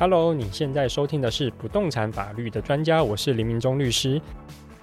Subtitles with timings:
[0.00, 4.22] Hello，你现在收听的是不动产法律的专家，我是林明忠律师。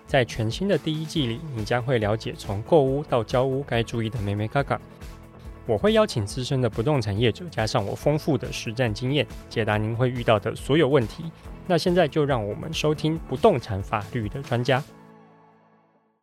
[0.05, 4.78] 在全新的第一季里，你将会了解从购屋到交屋该注意的每每嘎嘎。
[5.65, 11.23] 我会邀请资深的不动产业者，加上我丰富的实战经验，解答您会遇到的所有问题。
[11.66, 14.84] 那现在就让我们收听不动产法律的专家。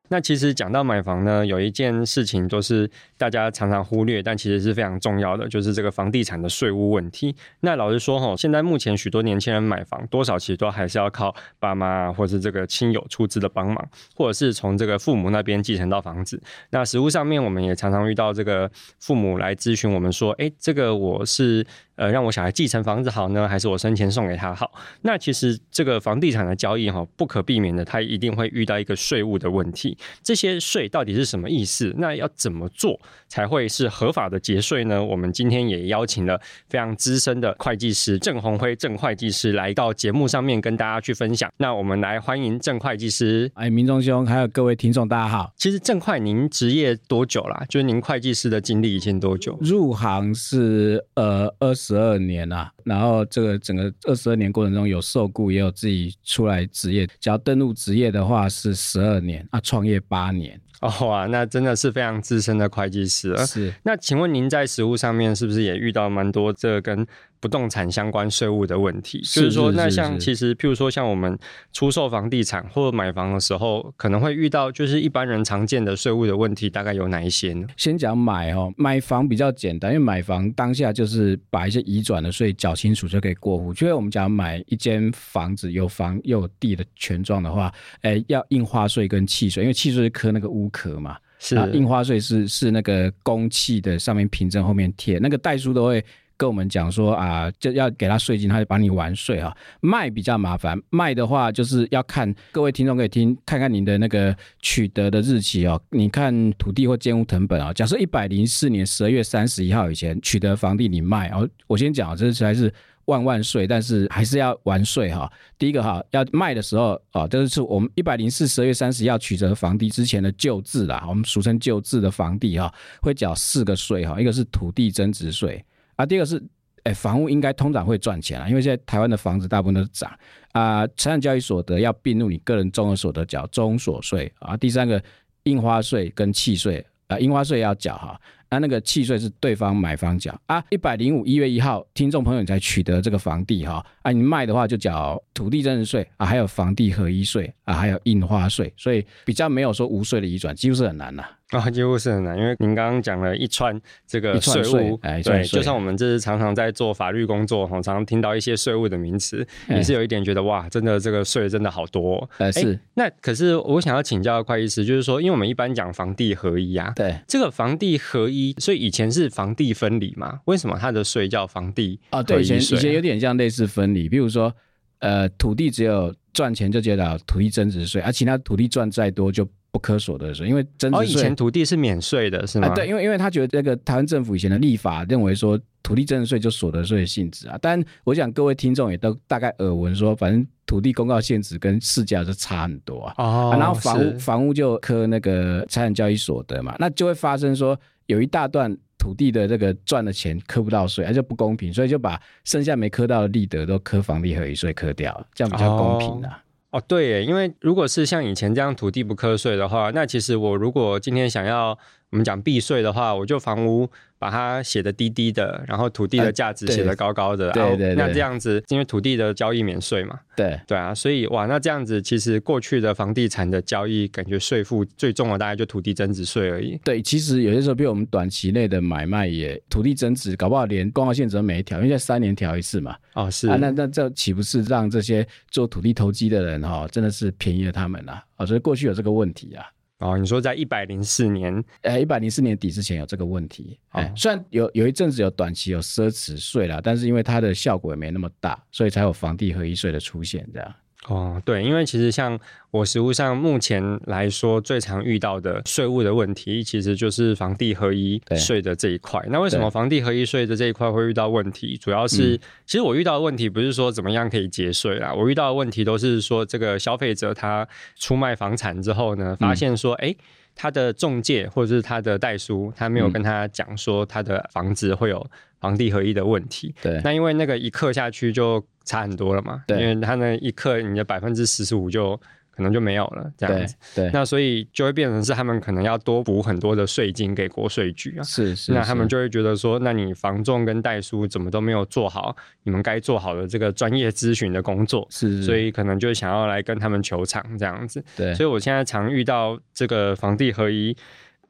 [0.08, 7.34] 那其实讲到买房呢，有一件事情都是大家常常忽略，但其实是非常重要的，就是这个房地产的税务问题。
[7.60, 16.42] 那老实说哈，现在目前许多年轻人买房，多少其实都还是要靠爸妈或是这个亲友出资的帮忙，或者是从这个父母那边继承到房子。
[16.68, 21.66] 那实务上面，我们也常常遇到这个父母来咨询我们说，哎，这个我是。
[21.96, 24.72] 呃，让我小孩继承房子好呢，还是我生前送给他好？
[25.02, 29.96] 那其实这个房地产的交易哈，不可避免的，他一定会遇到一个税务的问题。
[30.22, 31.94] 这些税到底是什么意思？
[31.98, 35.04] 那要怎么做才会是合法的节税呢？
[35.04, 41.52] 我们今天也邀请了非常资深的会计师郑鸿辉郑会计师来到节目上面跟大家去分享。
[41.58, 43.50] 那我们来欢迎郑会计师。
[43.54, 45.52] 哎，明忠兄，还有各位听众，大家好。
[45.58, 47.62] 其实郑会，您职业多久啦？
[47.68, 49.58] 就是您会计师的经历已经多久？
[49.60, 51.81] 入行是呃二十。
[51.82, 57.06] 十二年啊，然后这个整个二十二年过程中有受雇，也有自己出来职业。
[57.18, 60.60] 只要登录职业的话是十二年啊，创业八年。
[60.80, 63.46] 哦哇，那真的是非常资深的会计师了。
[63.46, 67.06] 是，那请问您在实务上面是不是也遇到蛮多这跟
[67.42, 69.18] 不动产相关税务的问题？
[69.22, 71.36] 就是说，那像其实譬如说像我们
[71.72, 77.66] 出售房地产或者买房的时候，可能会遇到就是一般人常见的税务的问题，大概有哪一些呢？
[77.76, 83.74] 先讲买哦，买房比较简单，因为买房当下就是把一些移转的税缴清楚就可以过户。
[83.80, 96.04] 因为我们讲买一间房子有房又有地的权状的话，诶，要印花税跟契税，因为契税是刻那个屋壳嘛，是印花税是是那个公契的上面凭证后面贴，那个代书都会
[96.42, 99.56] 跟我们讲说啊，就要给他税金，他就帮你完税哈。
[99.80, 105.80] 卖比较麻烦，卖的话就是要看各位听众可以听看看您的那个取得的日期哦。
[105.90, 112.74] 你看土地或建物成本啊，假设一百零四年十二月三十一号以前取得房地，你卖哦，我先讲这才是。
[113.06, 115.28] 万万税，但是还是要完税哈。
[115.58, 124.20] 第一个哈，要卖的时候啊，这是我们一百零四十二月三十一要取得房地之前的旧制啦，我们俗称旧制的房地哈，会缴四个税哈。
[124.20, 125.62] 一个是土地增值税
[125.96, 126.42] 啊，第二个是
[126.84, 130.10] 哎，房屋应该通常会赚钱啊，因为现在台湾的房子大部分都是涨
[130.52, 130.86] 啊。
[130.88, 134.56] 财产交易所得要并入你个人综合所得缴综所税啊。
[134.56, 135.02] 第三个
[135.44, 138.20] 印花税跟契税啊，印花税要缴哈。
[138.50, 151.24] 那那个契税是对方买方缴啊，一百零五一月一号，听众朋友你才取得这个房地哈，啊，你卖的话就缴土地增值税啊，还有房地合一税啊，还有印花税，所以比较没有说无税的移转，几乎是很难的。
[151.70, 162.30] 几乎是很难，因为您刚刚讲了一串这个税务，哎，对，就像我们这是常常在做法律工作，常常听到一些税务的名词，也是有一点觉得哇，真的这个税真的好多哦。
[162.38, 162.78] 呃，是。
[162.94, 170.40] 那可是我想要请教会计师，就是说，因为我们一般讲房地合一啊，对，这个房地合一，所以以前是房地分离嘛？
[170.46, 172.00] 为什么它的税叫房地？
[172.10, 174.54] 啊，对，以前以前有点像类似分离，比如说，
[175.00, 179.46] 呃，土地只有赚钱就缴到土地增值税，而其他土地赚再多就。
[179.72, 182.68] 不课所得税，因为增值税、哦、以前土地是免税的，是吗？
[182.68, 206.41] 啊、对，因为因为他觉得这个台湾政府以前的立法认为说土地增值税就所得税的性质啊，但我想各位听众也都大概耳闻说，反正土地公告限值跟市价是差很多啊，哦、啊然后房屋房屋就课那个财产交易所得嘛，那就会发生说有一大段土地的这个赚的钱课不到税，而且不公平，所以就把剩下没课到的利得都课房地合一税课掉，这样比较公平啊。
[206.72, 211.78] 哦，对，因为如果是像以前这样土地不课税的话，那其实我如果今天想要
[212.12, 213.90] 我们讲避税的话，我就房屋。
[214.22, 226.78] 把它写的低低的，然后土地的价值写的高高的，对对对，那这样子，因为土地的交易免税嘛，对对啊，所以哇，那这样子其实过去的房地产的交易，感觉税负最重的大概就土地增值税而已。
[226.84, 232.94] 对，其实有些时候，比如我们短期内的买卖也土地增值，搞不好连公告现值都没调，因为在三年调一次嘛。
[233.14, 238.22] 哦，是啊，那那这岂不是让这些做土地投机的人哈、哦，真的是便宜了他们啊？
[238.36, 239.66] 哦，所以过去有这个问题啊。
[240.02, 250.74] 哦，你说在一百零四年，呃，一百零四年底之前有这个问题，哎、哦，虽然有有一阵子有短期有奢侈税啦，但是因为它的效果也没那么大，所以才有房地合一税的出现，这样。
[251.08, 252.38] 哦，对，因为其实像
[252.70, 259.20] 我实务上目前来说最常遇到的税务的问题，其实就是房地合一税的这一块。
[259.28, 261.76] 那为什么房地合一税的这一块会遇到问题？
[261.76, 267.66] 主要是，其实我遇到的问题不是说怎么样可以节税啦，我遇到的问题都是说这个消费者他
[267.96, 270.24] 出卖房产之后呢，发现说，哎、嗯。
[270.54, 275.26] 他的中介或者是他的代书，他没有跟他讲说他的房子会有
[275.58, 276.74] 房地合一的问题。
[276.82, 279.62] 对，那因为那个一刻下去就差很多了嘛。
[279.66, 282.20] 对，因为它那一克你的百分之四十五就。
[282.54, 283.74] 可能就没有了，这样子。
[283.94, 288.22] 对，对，那所以就会变成是他们可能要多补很多的税金给国税局啊。
[288.22, 288.74] 是是。
[288.74, 295.06] 那他们就会觉得说，那你房仲跟代书怎么都没有做好你们该做好的这个专业咨询的工作。
[295.08, 295.42] 是，是。
[295.44, 298.04] 所以可能就想要来跟他们求偿这样子。
[298.14, 298.34] 对。
[298.34, 300.94] 所以我现在常遇到这个房地合一，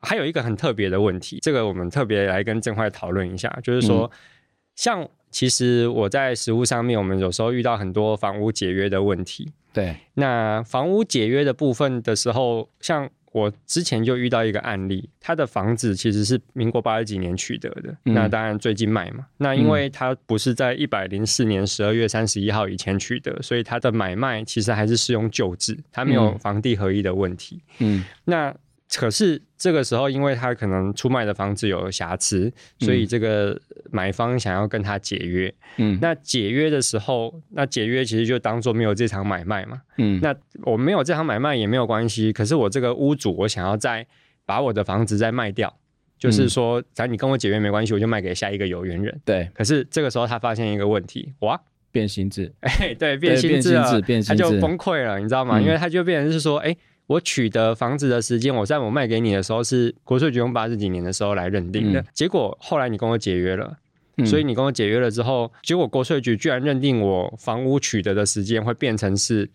[0.01, 4.17] 还有一个很特别的问题，这个我们特别来跟振坏讨论一下，就是说，嗯、
[4.77, 9.51] 像其实我在实务上面，我们有时候遇到很多房屋解约的问题。
[9.73, 19.27] 对，那房屋解约的部分的时候，像我之前就遇到一个案例，他的房子其实是民国八十几年取得的，嗯、那当然最近卖嘛。
[19.39, 27.61] 那因为他不是在一百零四年十二月三十一号以前取得，所以他的买卖其实还是适用旧制，他没有房地合一的问题。
[27.79, 28.55] 嗯，那。
[28.95, 33.59] 可是这个时候，因为他可能出卖的房子有瑕疵，所以这个
[33.91, 35.53] 买方想要跟他解约。
[35.79, 39.81] 嗯，那解约的时候，那解约其实就当做没有这场买卖嘛。
[39.97, 40.35] 嗯，那
[40.65, 42.33] 我没有这场买卖也没有关系。
[42.33, 44.07] 可是我这个屋主，我想要再
[44.45, 45.75] 把我的房子再卖掉，
[46.19, 49.21] 就是说，咱你跟我解约没关系，我就卖给下一个有缘人。
[49.25, 49.49] 对。
[49.55, 51.59] 可是这个时候他发现一个问题，哇，
[51.91, 52.53] 变形制。
[52.61, 53.75] 哎，对，变形制，
[54.27, 55.59] 他就崩溃了，你知道吗？
[55.59, 56.77] 因为他就变成是说，哎。
[57.07, 63.77] 我取得房子的时间，我在我卖给你的时候是国税局用八十几年的时候来认定的，嗯、结果后来你跟我解约了，
[64.17, 69.51] 嗯、所以你跟我解约了之后，结果国税局居然认定我房屋取得的时间会变成是。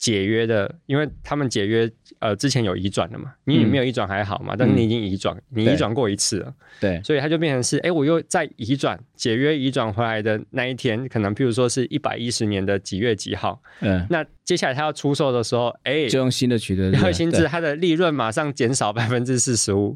[0.00, 1.86] 解约的，因为他们解约，
[2.20, 19.94] 呃，之前有移转的嘛，你没有移转还好嘛，嗯、但是你已经移转，嗯、你移转过一次了，对，所以它就变成是，哎、欸，我又再移转解约移转回来的那一天，可能譬如说是一百一十年的几月几号，嗯，那接下来他要出售的时候，哎、欸，就用新的取得，然后新制，它的利润马上减少百分之四十五，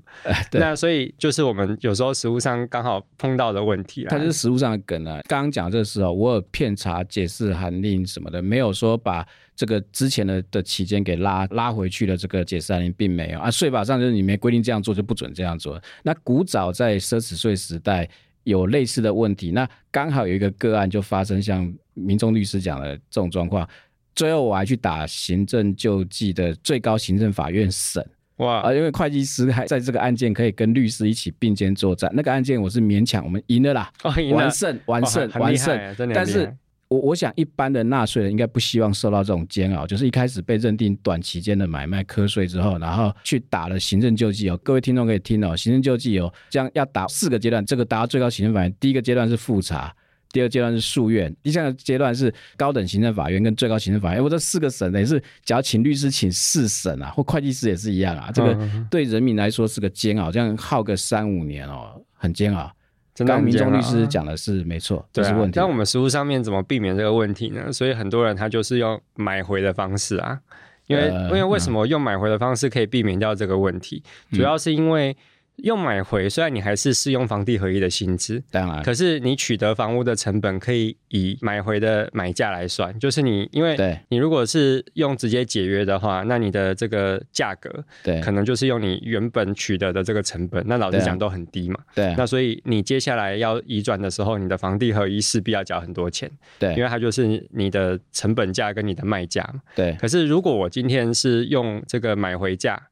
[0.53, 5.21] 那所以就是我们有时候实物上刚好碰到的问题，它就是实务上的梗啊。
[5.27, 9.27] 刚刚讲这个时候，我有片查解释函令什么的，没有说把。
[9.57, 15.81] 这个之前的的期间给拉拉回去的这个解释函令并没有啊，税法上就是你没规定这样做就不准这样做。
[16.03, 18.11] 那古早在奢侈税时代
[18.45, 23.69] 有类似的问题，那刚好有一个个案就发生像民众律师讲的这种状况，
[24.15, 28.07] 最后我还去打行政救济的最高行政法院审
[28.37, 36.57] 哇啊，因为会计师还在这个案件可以跟律师一起并肩作战，那个案件我是勉强我们赢了啦，哦、赢了完胜完胜、哦、完胜，但是。
[36.95, 44.57] 我我想，一般的纳税人应该不希望受到这种煎熬，就是一开始被认定短期间的买卖课税之后，然后去打了行政救济哦。
[44.63, 49.93] 各位听众可以听哦，行政救济哦，这样要打四个阶段，这个达到最高行政法院，第一个阶段是复查，
[50.31, 54.23] 第二阶段是诉愿，第三个阶段是高等行政法院跟最高行政法院。
[54.23, 58.31] 我这四个省等于是，只要请律师请四审啊，或会计师也是一样啊。
[58.33, 58.57] 这个
[58.91, 62.71] 对人民来说是个煎熬，这样耗个三五年哦，很煎熬。
[63.15, 65.53] 刚民众律师讲的是没错，这是问题。
[65.57, 67.71] 但我们实务上面怎么避免这个问题呢？
[67.71, 70.41] 所以很多人他就是用买回的方式啊，
[70.87, 74.03] 因为因为为什么用买回的方式可以避免掉这个问题？
[74.33, 75.17] 主要是因为。
[75.57, 83.77] 用买回，虽然你还是适用房地合一的薪资，当然，可是你取得房屋的成本可以以买回的买价来算，就是你因为
[84.09, 87.71] 你如果是用直接解约的话，那你的这个价格，
[88.03, 99.97] 对，可能就是用你原本取得的这个成本，那老实讲都很低嘛，对，那所以你接下来要移转的时候，你的房地合一势必要缴很多钱，对，因为它就是你的成本价跟你的卖价嘛，对。
[100.01, 102.83] 可是如果我今天是用这个买回价。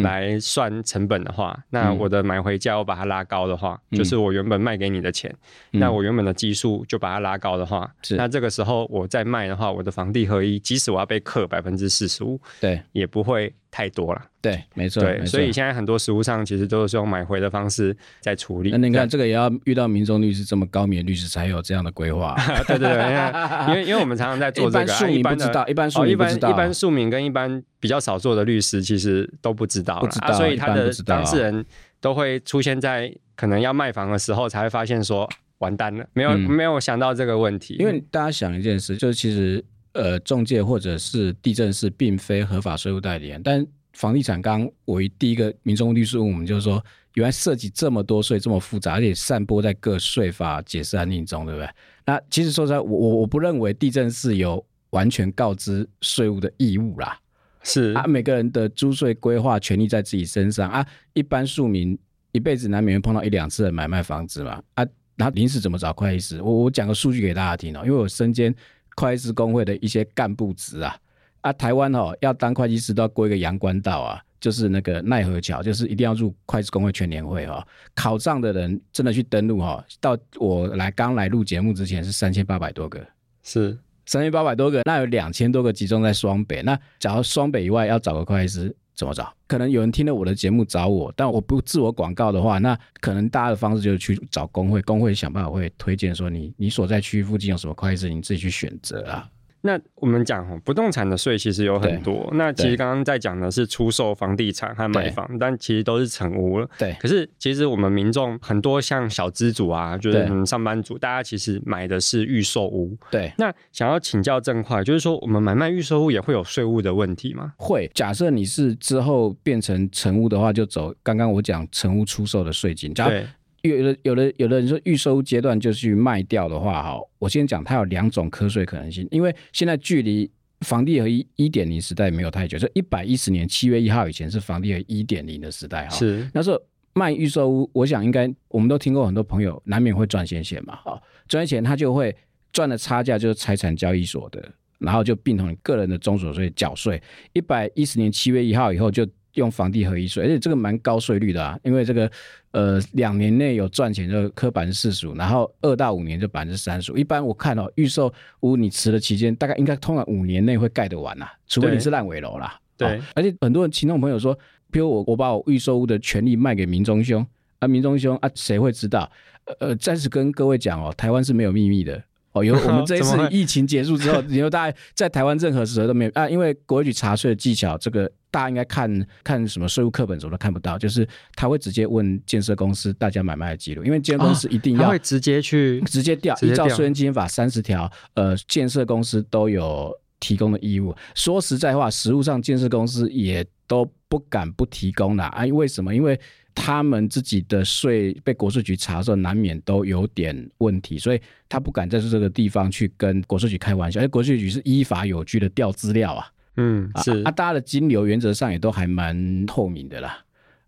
[0.00, 5.34] 来算成本的话，嗯、那我的买回价我把它拉高的话，嗯、就是我原本卖给你的钱，
[5.72, 8.16] 嗯、那我原本的基数就把它拉高的话，是。
[8.16, 14.22] 那这个时候我再卖的话，我的房地合一，即使我要被克百分之四十五，对，也不会太多了。
[14.40, 18.70] 对，没错，对，所以现在很多实物上其实都是用买回的方式在处理。
[18.70, 22.36] 那你看，这个也要遇到民众律师这么高明的律师才有这样的规划。
[22.68, 31.64] 对对对，因为 因为我们常常在做这个，一般不知道，一般庶民不知道，一般庶民跟一般比较少做的律师其实都不知道，不知道，所以他的当事人
[32.00, 37.76] 都会出现在可能要卖房的时候才会发现说完蛋了，没有没有想到这个问题。
[37.78, 46.82] 因为大家想一件事，就是其实呃，中介或者是地政士并非合法税务代理人，但房地产刚我第一个民众律师问我们，就是说，
[47.14, 51.68] 原来涉及这么多税，这么复杂，而且散播在各税法解释案例中，对不对？
[52.06, 57.18] 那其实说实在，我我我不认为地政士有完全告知税务的义务啦。
[57.62, 60.84] 是啊，每个人的租税规划权利在自己身上啊。
[61.12, 61.96] 一般庶民
[62.32, 64.84] 一辈子难免会碰到一两次的买卖房子嘛啊，
[65.16, 66.42] 然后临时怎么找会计师？
[66.42, 68.52] 我我讲个数据给大家听哦，因为我身兼
[68.96, 70.96] 会计师公会的一些干部职啊。
[71.42, 77.66] 啊，台湾哦，要当会计师都要过一个阳关道啊，就是那个奈何桥，就是一定要入会计公会全联会哈、哦。
[77.96, 83.04] 考上的人真的去登录哈、哦，到我来刚来录节目之前是三千八百多个，
[83.42, 86.62] 是三千八百多个，那有两千多个集中在双北。
[86.62, 89.32] 那假如双北以外要找个会计师，怎么找？
[89.46, 99.28] 可能有人听了我的节目找我，但我不自我广告的话，那可能大家的方式就是去找工会，工会想办法会推荐说你你所在区域附近有什么会计师，你自己去选择啊。
[99.62, 102.28] 那我们讲不动产的税其实有很多。
[102.34, 106.68] 那其实刚刚在讲的是出售房地产和买房，但其实都是成屋了。
[106.78, 106.94] 对。
[107.00, 112.96] 可是其实我们民众很多像小资族啊，就是上班族，大家其实买的是预售屋。
[113.10, 113.32] 对。
[113.38, 117.52] 那想要请教正块，就是说我们买卖预售屋也会有税务的问题吗？
[117.56, 117.90] 会。
[117.94, 122.92] 假设你是之后变成成屋的话，就走刚刚我讲成屋出售的税金。
[122.92, 123.26] 对。
[123.62, 130.28] 有的有的有的人说预售阶段就去卖掉的话，哈，我先讲它有两种瞌睡可能性，因为现在距离
[130.60, 136.28] 房地合一一点零时代没有太久，就一百一十年七月一号以前是房地合一点零的时代，哈，是。
[136.34, 136.60] 那时候
[136.92, 142.14] 卖预售屋，我想应该我们都听过很多朋友难免会赚些钱嘛，哈，赚钱他就会
[142.52, 147.00] 赚的差价就是财产交易所的，然后就并同你个人的中所税缴税，
[147.32, 149.06] 一百一十年七月一号以后就。
[149.34, 152.10] 用房地合一税，而且这个蛮高税率的啊，因为这个
[152.50, 156.96] 呃两年内有赚钱就扣百分之四十五，然后二到五年就百分之三十五。
[156.96, 162.58] 一般我看哦，预售屋你持的期间大概应该通常五年内会盖得完啊，除非你是烂尾楼啦。
[162.76, 164.38] 对，哦、而且很多人听众朋友说，
[164.70, 167.26] 比如我我把我预售屋的权利卖给民中兄
[167.58, 169.10] 啊，民中兄啊，谁会知道？
[169.58, 172.44] 呃，暂时跟各位讲哦，台湾是没有秘密的哦。
[172.44, 178.10] 有 我们这一次疫情结束之后， 以后大家在台湾任何时候都没有啊，因为国税局查税的技巧这个。
[178.32, 190.96] 大家应该看看什么税务课本，什么都看不到，就是他会直接问建设公司大家买卖的记录，因为建设公司一定要、哦、会直接去直接调，依照税捐基金法三十条，呃，建设公司都有提供的义务。
[191.14, 195.44] 说实在话，实务上建设公司也都不敢不提供的啊。
[195.44, 195.94] 为什么？
[195.94, 196.18] 因为
[196.54, 201.20] 他们自己的税被国税局查的时候，难免都有点问题，所以
[201.50, 204.00] 他不敢在这个地方去跟国税局开玩笑。
[204.00, 206.26] 因为国税局是依法有据的调资料啊。
[206.56, 210.18] 嗯，是啊，啊，大家的金流原则上也都还蛮透明的啦，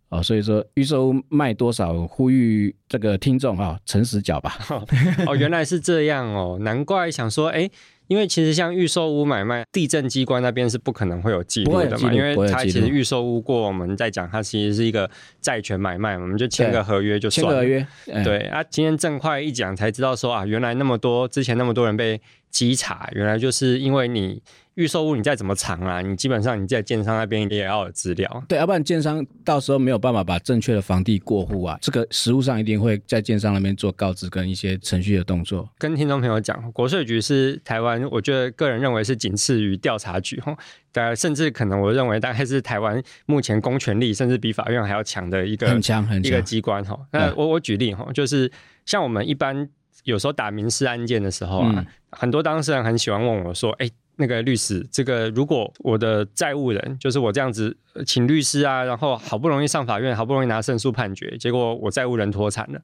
[0.08, 4.56] 哦，所以说预售卖多少，呼吁这个听众啊，诚实缴吧。
[5.26, 7.68] 哦，原来是这样哦，难怪想说，哎，
[8.06, 15.10] 因为其实像预售屋买卖，地震机关那边是不可能会有记录的嘛，因为它其实预售屋过，我们在讲它其实是一个
[15.42, 17.62] 债权买卖，我们就签个合约就算了。
[17.62, 24.42] 签个合约，对啊，今天正快一讲才知道说啊，原来那么多之前那么多人被稽查，原来就是因为你。
[24.74, 28.44] 预售屋你再怎么藏啊，你基本上你在建商那边也要有资料。
[28.48, 31.78] 对，要不然建商到时候没有办法把正确的房地过户啊。
[31.80, 35.68] 这个实务上一定会在建商那边做告知跟一些程序的动作。
[35.78, 40.56] 跟听众朋友讲，国税局是台湾，我觉得个人认为是仅次于调查局哈，
[40.94, 46.98] 呃，甚至可能我认为大概是台湾目前公权力甚至比法院还要强的一个很强很强一个机关哈。
[47.12, 48.50] 那我我举例哈，就是
[48.84, 49.68] 像我们一般
[50.02, 53.88] 有时候打民事案件的时候啊，嗯、很多当事人很喜欢问我说，哎。
[54.16, 62.80] 那个律师，这个如果我的债务人就是我这样子请律师啊，然后好不容易上法院，好不容易拿胜诉判决，结果我债务人脱产了，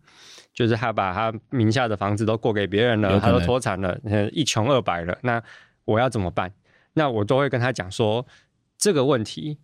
[0.52, 3.98] 就是他把他名下的房子都过给别人了，他都脱产了，
[4.32, 5.42] 一穷二白了，那
[5.84, 6.52] 我要怎么办？
[6.94, 8.26] 那我都会跟他讲说，
[8.76, 9.58] 这个问题，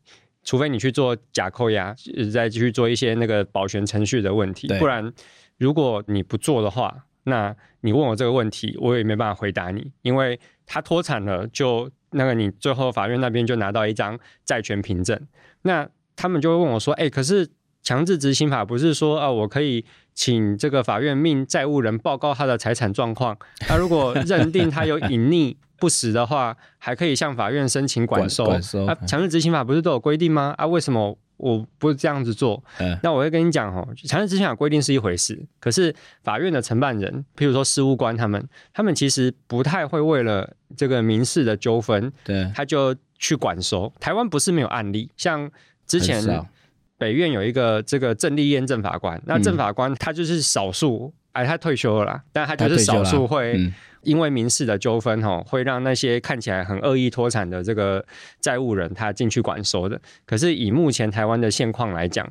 [0.44, 1.94] 除非你去做假扣押，
[2.32, 5.12] 再继续做一些那个保全程序的问题，不然
[5.58, 10.40] 如果你不做的话，那你问我这个问题，我也没办法回答你，因为。
[10.68, 15.16] 他脱产了，就那个你最后法院那边就拿到一张债权凭证，
[15.62, 17.48] 那他们就会问我说：“哎、欸，可是
[17.84, 28.46] 强制执行法不是说啊，我可以请这个法院命债务人报告他的财产状况，他如果认定他有隐匿不实的话，还可以向法院申请管收。
[28.46, 30.52] 管收啊，强制执行法不是都有规定吗？
[30.58, 43.92] 啊，为什么？”我不是这样子做，嗯、那我会跟你讲哦，强制执行法规定是一回事，可是法院的承办人，譬如说事务官他们，他们其实不太会为了这个民事的纠纷，对，他就去管收。
[44.00, 45.50] 台湾不是没有案例，像
[45.86, 46.22] 之前
[46.98, 53.72] 北院有一个这个郑立燕郑法官，那郑法官他就是少数，哎，他退休了啦，但他就是少数会。
[54.02, 58.04] 因为民事的纠纷，哈，会让那些看起来很恶意脱产的这个
[58.40, 60.00] 债务人，他进去管收的。
[60.24, 62.28] 可是以目前台湾的现况来讲，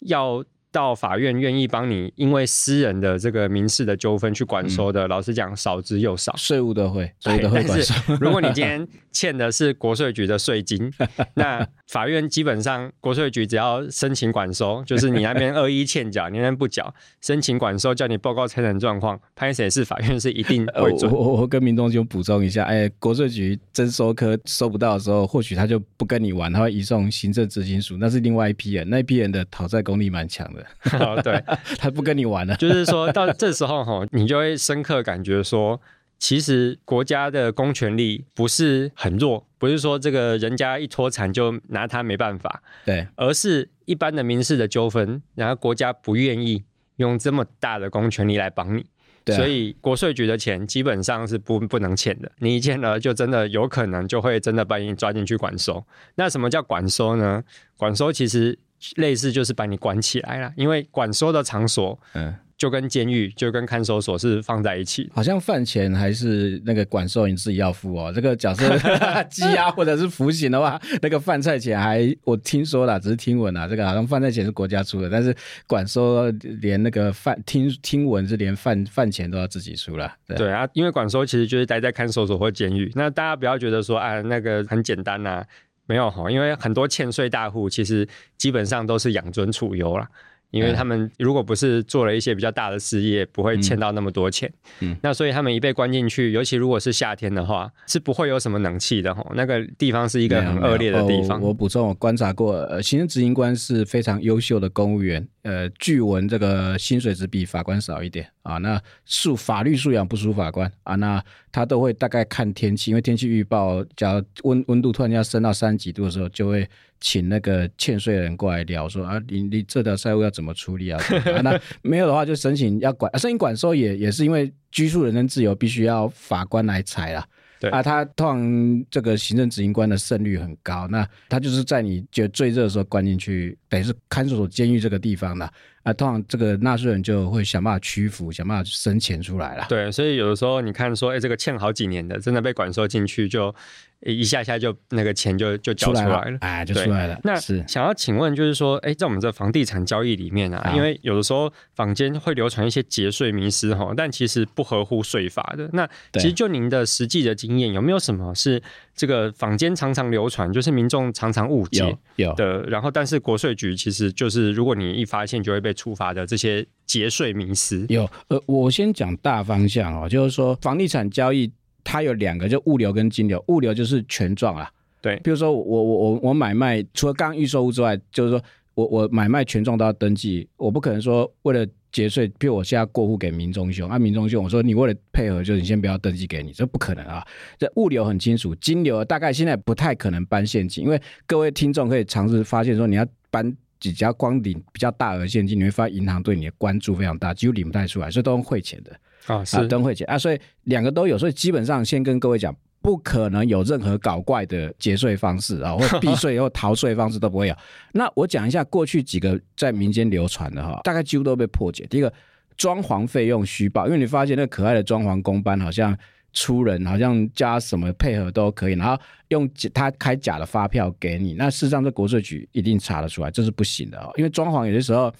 [0.00, 0.44] 要。
[0.76, 6.36] 到法院愿意帮你，因为私人的这个民事的纠纷去管收的，嗯、老实讲少之又少。
[6.36, 7.94] 税务的会，税务都会管收。
[8.20, 10.92] 如果你今天欠的是国税局的税金，
[11.32, 21.10] 那法院基本上国税局只要申请管收，就是你那边 恶意欠缴，你那边不缴，申请管收叫你报告财产状况，判谁是法院是一定会准。
[21.10, 30.65] 我我跟民众就补充一下，哎，国税局征收科收不到的时候，或许他就不跟你玩，他会移送行政执行署，那是另外一批人，那一批人的讨债功力蛮强的。
[31.00, 31.42] 哦，对，
[31.78, 32.54] 他不跟你玩了。
[32.58, 35.80] 就是说到这时候哈，你就会深刻感觉说，
[36.18, 46.64] 其实国家的公权力不是很弱，不是说这个人家一脱产就拿他没办法，对，而是一般的民事的纠纷，然后国家不愿意
[46.96, 48.86] 用这么大的公权力来帮你。
[49.28, 55.84] 啊、所以国税局的钱基本上是不不能欠的，你一欠了就真的有可能就会真的把你抓进去管收。
[56.14, 57.42] 那什么叫管收呢？
[57.76, 58.56] 管收其实
[58.96, 62.34] 类似就是把你关起来了，因为管收的场所，嗯。
[62.58, 65.10] 就跟监狱，就跟看守所是放在一起。
[65.14, 68.10] 好像饭钱还是那个管收你自己要付哦。
[68.10, 68.66] 这个假设
[69.28, 73.68] 羁押或者是服刑的话，那个饭菜钱还我听说了，只是听闻啊。
[73.68, 76.30] 这个好像饭菜钱是国家出的，但是管收
[76.62, 80.10] 连那个饭听听闻是连饭饭钱都要自己出了。
[80.26, 82.90] 对，对啊，因为管收其实就是待在看守所或监狱。
[82.94, 85.46] 那大家不要觉得说啊，那个很简单呐、啊，
[85.86, 90.06] 没有哈，因为很多欠税大户其实基本上都是养尊处优了。
[90.50, 94.50] 因为他们如果不是做了一些比较大的事业，不会欠到那么多钱。
[94.80, 99.30] 嗯，那所以他们一被关进去，尤其如果是夏天的话，是不会有什么冷气的吼。
[99.34, 101.40] 那个地方是一个很恶劣的地方。
[101.40, 105.26] 我补充，我观察过，呃，行政执行官是非常优秀的公务员。
[105.42, 108.58] 呃，据闻这个薪水只比法官少一点啊。
[108.58, 110.96] 那素法律素养不输法官啊。
[110.96, 111.22] 那
[111.52, 116.68] 他都会大概看天气，因为天气预报，假如温温度突然间要升到三十几度的时候，就会
[117.00, 121.00] 请那个欠税人过来聊，说啊，你你这条债务要怎么处理啊？
[121.34, 127.26] 啊那没有的话，就申请要管，申请管收也也是因为拘束人身自由，必须要法官来裁啦。
[127.58, 135.50] 对啊，他通常这个行政执行官的胜率很高，那他就是在你觉得最热的时候关进去，等于是看守所、监狱这个地方的
[135.86, 139.64] 啊，通常这个纳税人就会想办法屈服，想办法生钱出来了。
[139.68, 143.54] 对，所以有的时候你看说，哎，这个欠好几年的，真的被管收进去就。
[144.02, 147.18] 一下下就那个钱就就交出来了，来了哎，就出来了。
[147.24, 155.70] 那是想要请问，就是说，哎，在我们这房地产交易里面啊，啊因为有的时候坊间会流传一些节税迷思哈，但其实不合乎税法的。
[155.72, 158.62] 那其实就您的实际的经验，有没有什么是
[158.96, 162.62] 这个坊间常常流传，就是民众常常误解有的？
[162.62, 167.86] 然后，但是国税局其实就是如果你一发现就会被处罚的这些节税迷思。
[167.88, 171.52] 有，呃，我先讲大方向哦，就是说房地产交易。
[171.88, 173.40] 它有两个，就物流跟金流。
[173.46, 174.68] 物流就是权状啊，
[175.00, 175.14] 对。
[175.22, 178.42] 比如说我我我我买卖，除了刚预售屋之外，就是说
[178.74, 180.48] 我我买卖权状都要登记。
[180.56, 181.64] 我不可能说为了
[181.96, 187.26] 节税，比如我现在过户给民众兄，啊民众兄，我说你为了配合，就是你先不要登记给你，这不可能啊。
[187.58, 198.94] 这物流很清楚，金流大概现在不太可能搬现金，因为各位听众可以尝试发现说，你要搬几家光领比较大额现金，你会发现银行对你的关注非常大，几乎领不太出来，所以都用汇钱的。
[199.26, 202.54] 啊，是都用汇钱啊，所以两个都有，所以基本上先跟各位讲，
[202.86, 207.56] 不可能有任何搞怪的节税方式啊，或 避税或逃税方式都不会有。
[207.90, 211.84] 那我讲一下过去几个在民间流传的哈，大概几乎都被破解。
[211.90, 212.12] 第一个，
[212.56, 215.98] 装潢费用虚报，因为你发现那个可爱的装潢工班好像
[216.32, 218.96] 出人，好像加什么配合都可以，然后
[219.30, 225.12] 用他开假的发票给你，那事实上这国税局一定查得出来，这是不行的哦，因为装潢有些时候。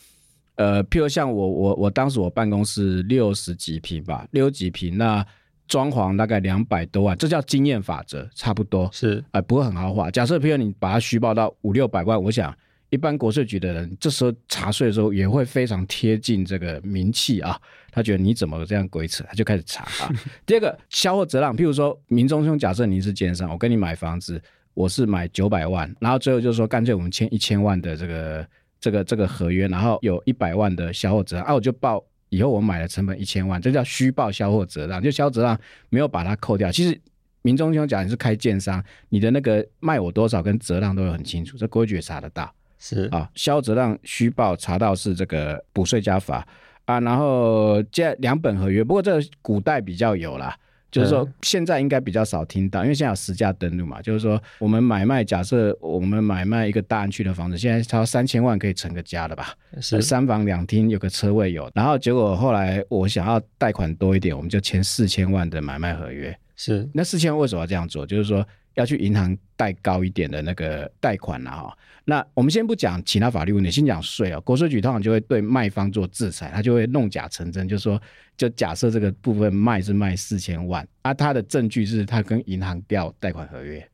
[0.59, 5.23] 呃，譬如像我我我当时我办公室六十几平吧，六十几平，那
[5.69, 10.11] 装潢大概两百多万，这叫经验法则，差不多是，哎、呃，不会很豪华。
[10.11, 12.57] 假设譬如你把它虚报到五六百万，我想
[12.91, 20.13] 一般国税局的人这时候查税的时候也会非常贴近这个名气啊，他觉得你怎么这样鬼扯，他就开始查啊。
[20.47, 24.41] 第二个销货折让，譬如说民众兄，假设您是奸商，我跟你买房子，
[24.75, 28.47] 我是买九百万，然后最后就是说干脆我们签一千万的这个。
[28.79, 32.05] 这个这个合约，然后有一百万的销货折让，啊，我就报
[32.37, 36.71] 以后我买的成本一千万，这叫虚报销货折让，就销折让没有把它扣掉。
[36.71, 37.01] 其实
[37.41, 42.53] 民众兄讲你是开建商，你的那个卖我多少跟折让都有很清楚，这规矩也查得到。
[42.79, 46.47] 是啊，销折让虚报查到是这个补税加罚
[46.85, 50.55] 啊，然后这两本合约，不过这个古代比较有啦。
[50.91, 54.01] 就是说，现在应该比较少听到，因为现在有实价登录嘛。
[54.01, 59.55] 就是说，我们买卖，假设我们买卖一个大安区的房子，现在超三千万可以成个家了吧？
[59.81, 61.71] 是三房两厅，有个车位有。
[61.75, 66.35] 然后结果后来我想要贷款多一点，我们就签四千万的买卖合约。
[66.55, 68.07] 是那四千万为什么要这样做？
[68.07, 71.77] 就是说要去银行贷高一点的那个贷款了哈。
[72.05, 74.39] 那我们先不讲其他法律问题，先讲税啊。
[74.41, 78.01] 国税局通常就会对卖方做制裁，他就会弄假成真，就是说，
[78.37, 83.85] 就假设这个部分卖是卖四千万，啊，他的证据是他跟银行调贷款合约，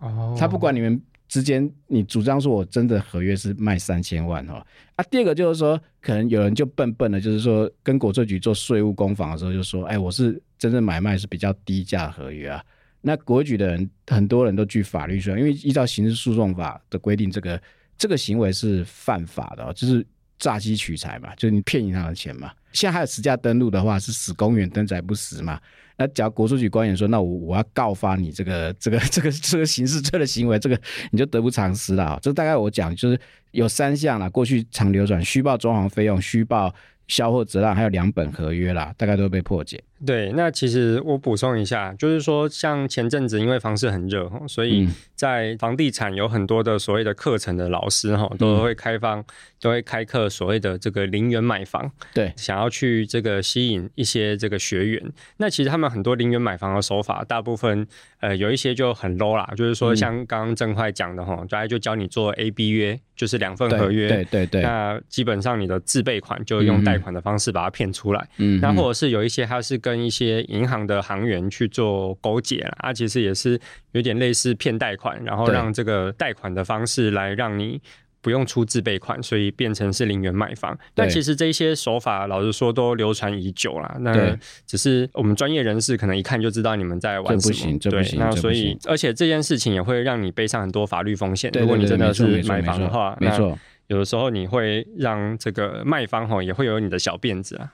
[0.00, 4.66] 哦，他不管你们之间，你主张说我真的合约是卖三千万哈，
[4.96, 12.60] 啊，第二个就是说，可能有人就笨笨的，就是说跟国税局做税务攻防的时候，就说，哎，我是真正买卖是比较低价合约啊。
[13.02, 17.60] 那国局的人很多人都据法律说，因为依照刑事诉讼法的规定，这个
[17.98, 20.06] 这个行为是犯法的，就是
[20.38, 22.52] 诈欺取财嘛，就是你骗银行的钱嘛。
[22.72, 25.60] 现在还有实价登录的话，是死公园登载不实嘛？
[25.98, 32.18] 那假如国税局官员说，那我我要告发你这个这个这个这个刑事罪的行为，这个你就得不偿失了啊！
[32.22, 36.74] 这大概我讲就是有三项啦，过去常流转虚报装潢费用、虚报
[37.08, 39.82] 销货折让，还有两本合约啦，大概都被破解。
[40.04, 49.24] 对，那其实我补充一下，就是说，像前阵子因为房市很热哈，所以在房地产有很多的所谓的课程的老师哈，都会开放，嗯、
[49.60, 55.12] 都会开课所谓的这个零元买房，对，想要去这个吸引一些这个学员。
[55.36, 57.86] 那其实他们很多零元买房的手法，大部分
[58.20, 77.78] 呃有一些就很 low 啦，就是说像刚刚正坏讲的哈，大概就教你做 A B 约，就是两份合约，对对对，那基本上你的自备款就用贷款的方式把它骗出来，嗯，那或者是有一些它是跟跟一些银行的行员去做勾结了，啊，其实也是有点类似骗贷款，然后让这个贷款的方式来让你
[78.22, 80.78] 不用出自备款，所以变成是零元买房。
[80.94, 83.96] 但其实这些手法，老实说都流传已久啦。
[84.00, 84.34] 那
[84.66, 87.52] 只是我们专业人士可能一看就知道你们在玩什么。
[87.52, 88.18] 不行，不行。
[88.18, 91.50] 对，那所以而且这件事情也会让你背上很多法律风险。
[91.60, 97.72] 如果你真的是买房的话，没错，有的时候你会让这个卖方吼也会有你的小辫子啊。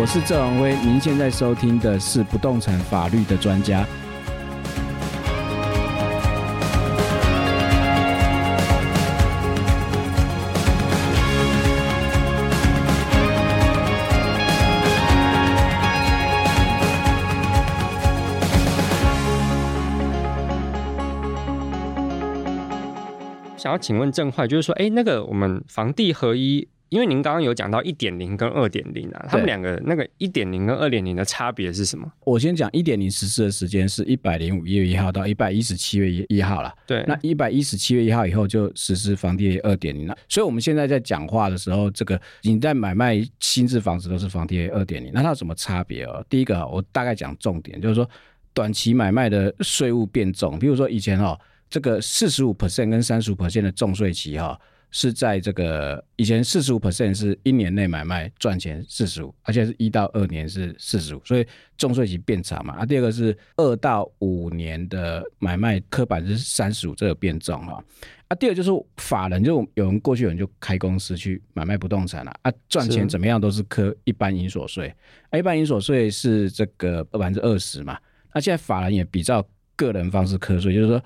[0.00, 3.86] 我是郑王威，您现在收听的是不动产法律的专家。
[23.58, 26.66] 想要请问郑坏，就是说，哎，那个我们房地合一。
[26.90, 32.12] 因为您刚刚有讲到一点零跟二点零啊，他们两个那个一点零跟二点零的差别是什么？
[32.24, 36.74] 我先讲一点零实施的时间是一百零五月一号到一百一十七月一号了。
[36.88, 40.18] 对，那一百一十七月一号以后就实施房地二点零了。
[40.28, 45.12] 所以我们现在在讲话的时候，这个你在买卖新置房子都是房地二点零。
[45.14, 46.24] 那它有什么差别哦？
[46.28, 48.08] 第一个我大概讲重点，就是说
[48.52, 54.60] 短期买卖的税务变重，比如说以前哦，这个四十五 percent 跟三十五 percent 的重税期哈。
[54.90, 61.46] 是在这个以前四十五 percent 是一年内买卖赚钱四十五，而且是一到二年是四十五，所以
[61.78, 62.74] 重税期变长嘛。
[62.74, 67.82] 啊，第二个是二到五年的买卖科版是三十五，这个变重哈。
[68.28, 74.92] 啊，第二就是法人，就有人过去有人就开公司去买卖不动产了啊，赚钱怎么样都是科一般营所税，
[75.30, 77.98] 啊，一般营所税是这个百分之二十嘛。
[78.32, 79.44] 那现在法人也比照
[79.76, 81.02] 个人方式课税，就是说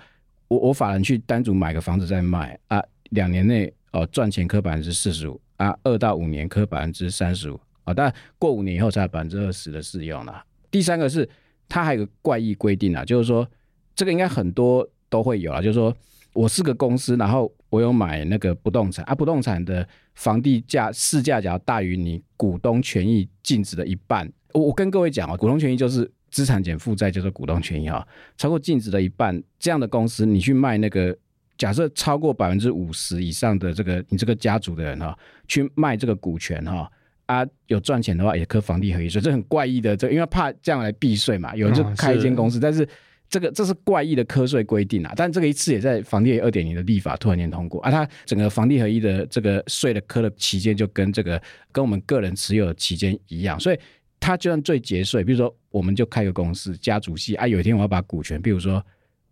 [0.48, 2.82] 我我法人去单独买个房子再卖啊。
[3.14, 10.44] 两年内哦赚钱科百分之四十五啊，二到五年科百分之三十五啊，但过五年以后才有百分之二十的适用了。
[10.70, 11.28] 第三个是
[11.68, 13.48] 它还有个怪异规定啊，就是说
[13.94, 15.96] 这个应该很多都会有啊，就是说
[16.32, 28.04] 我是个公司，然后我有买那个不动产啊，不动产的房地价市价只要大于你股东权益净值的一半，我我跟各位讲啊，股东权益就是资产减负债就是股东权益哈，
[28.36, 31.16] 超过净值的一半这样的公司，你去卖那个。
[31.56, 36.90] 假设超过百分之五十以上的这个你这个家族的人哈，去卖这个股权哈
[37.26, 42.86] 啊，有赚钱的话也课房地合一税，这很怪异的，这因为怕这样来避税嘛，有人就开一间公司，但是
[43.28, 45.12] 这个这是怪异的科税规定啊。
[45.16, 51.40] 但这个一次也在房地二点零的立法突然间通过啊，它整个房地合一的这个税的科的期间就跟这个
[51.70, 53.78] 跟我们个人持有的期间一样，所以
[54.18, 58.84] 它就算最节税，比如说我们就开个公司家族系啊，有一天我要把股权，比如说。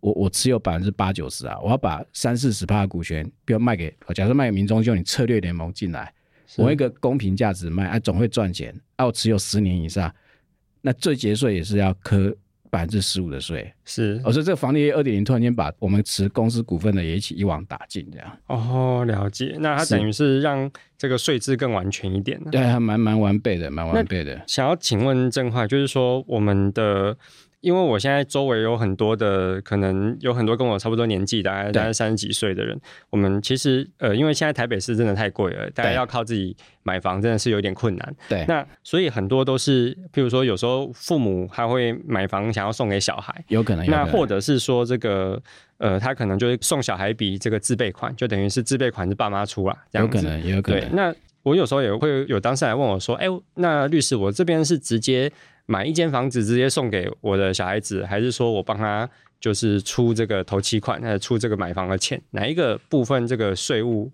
[0.03, 6.13] 我我持有百分之八九十啊，我要把三四十趴的股权，比如卖给，假设卖给民众，就你策略联盟进来，
[6.57, 10.13] 我一个公平价值卖，啊总会赚钱，啊我持有十年以上，
[10.81, 12.35] 那最节税也是要科
[12.69, 18.37] 百分之十五的税，是，我说这个房地二点零突然间把我们持公司股份的也一起一网打尽这样。
[18.47, 24.43] 哦，了解，那它等于是让这个税制更完全一点，对，还蛮蛮完备的，蛮完备的。
[24.47, 27.17] 想要请问正坏，就是说我们的。
[27.63, 32.77] 因为我现在周围有很多的，可能有很多跟我差不多年纪，大概大概三十几岁的人。
[33.09, 38.15] 我们其实呃，因为现在台北市真的太贵了，大家要靠自己买房真的是有点困难。
[38.27, 43.85] 对，那所以很多都是，譬如说有时候父母他会买房想要送给小孩，有可能。
[43.87, 45.41] 那或者是说这个
[45.77, 50.17] 呃，他可能就是送小孩一笔这个自备款，就等于是自备款是爸妈出了，这样子。
[50.17, 50.81] 有可能，有可能。
[50.81, 55.31] 对，那我有时候也会有当事人来问我说：“哎，那律师，我这边是直接。”
[55.65, 62.21] 买一间房子直接送给我的小孩子，还是说我帮他就是出这个头期款，还是出这个买房的钱？
[62.31, 64.11] 哪一个部分这个税务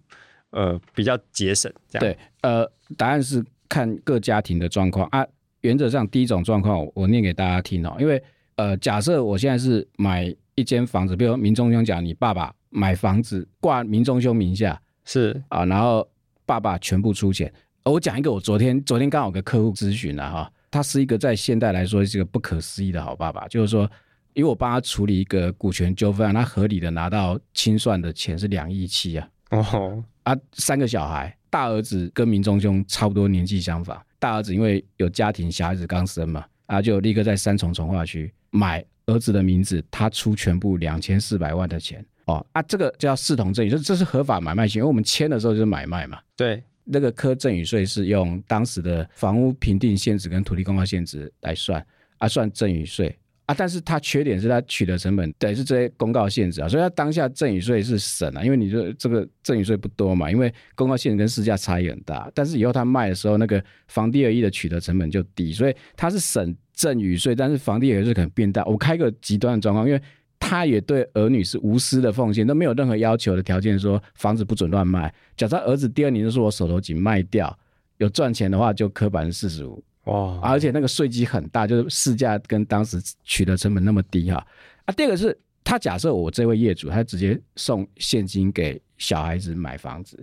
[0.52, 1.72] 呃比较节省？
[1.90, 5.26] 这样对，呃，答案是看各家庭的状况啊。
[5.62, 8.22] 原则上，第一种状况我念给大家听哦，因为
[8.56, 16.08] 呃，假设我现在是买一间房子，比如民中兄讲，你爸爸买房子挂民中兄名下是啊，然后
[16.46, 17.52] 爸爸全部出钱。
[17.84, 23.90] 我讲一个，我昨天昨天刚好有个客户咨询了哈，他是一个在现代来说是一个不可思议的好爸爸，就是说，
[24.34, 34.00] 因为我帮他处理一个股权纠纷，他合理的拿到清算的钱是两亿七啊，哦，啊，三个小孩，大儿子跟民众兄差不多年纪相仿。
[34.20, 46.20] 大儿子因为有家庭，小孩子刚生嘛，啊，就立刻在三重重化区买儿子的名字，他出全部两千四百万的钱哦，啊，这个叫视同赠与，这这是合法买卖型，因为我们签的时候就是买卖嘛。
[46.36, 51.86] 对，那个课赠与税是用当时的房屋评定现值跟土地公告现值来算，
[52.18, 53.16] 啊，算赠与税。
[53.46, 68.64] 啊，但是它缺点是它取得成本等于是这些公告限制啊，所以它当下赠与税是省啊，因为你说这个赠与税不多嘛，因为公告限制跟市价差异很大，但是以后他卖的时候那个房地合一的取得成本就低，所以它是省赠与税，但是房地合一税可能变大。
[68.66, 70.00] 我开个极端的状况，因为
[70.40, 75.14] 他也对儿女是无私的奉献，都没有任何要求的条件，说房子不准乱卖。
[75.36, 77.56] 假设儿子第二年就说我手头紧卖掉，
[77.98, 79.84] 有赚钱的话就扣百分之四十五。
[80.06, 80.40] 哇！
[80.42, 84.44] 而且那个税基很大，就是市价跟当时取得成本那么低哈。
[84.86, 90.18] 啊，第二个是他假设我这位业主，他直接送现金给小孩子买房子，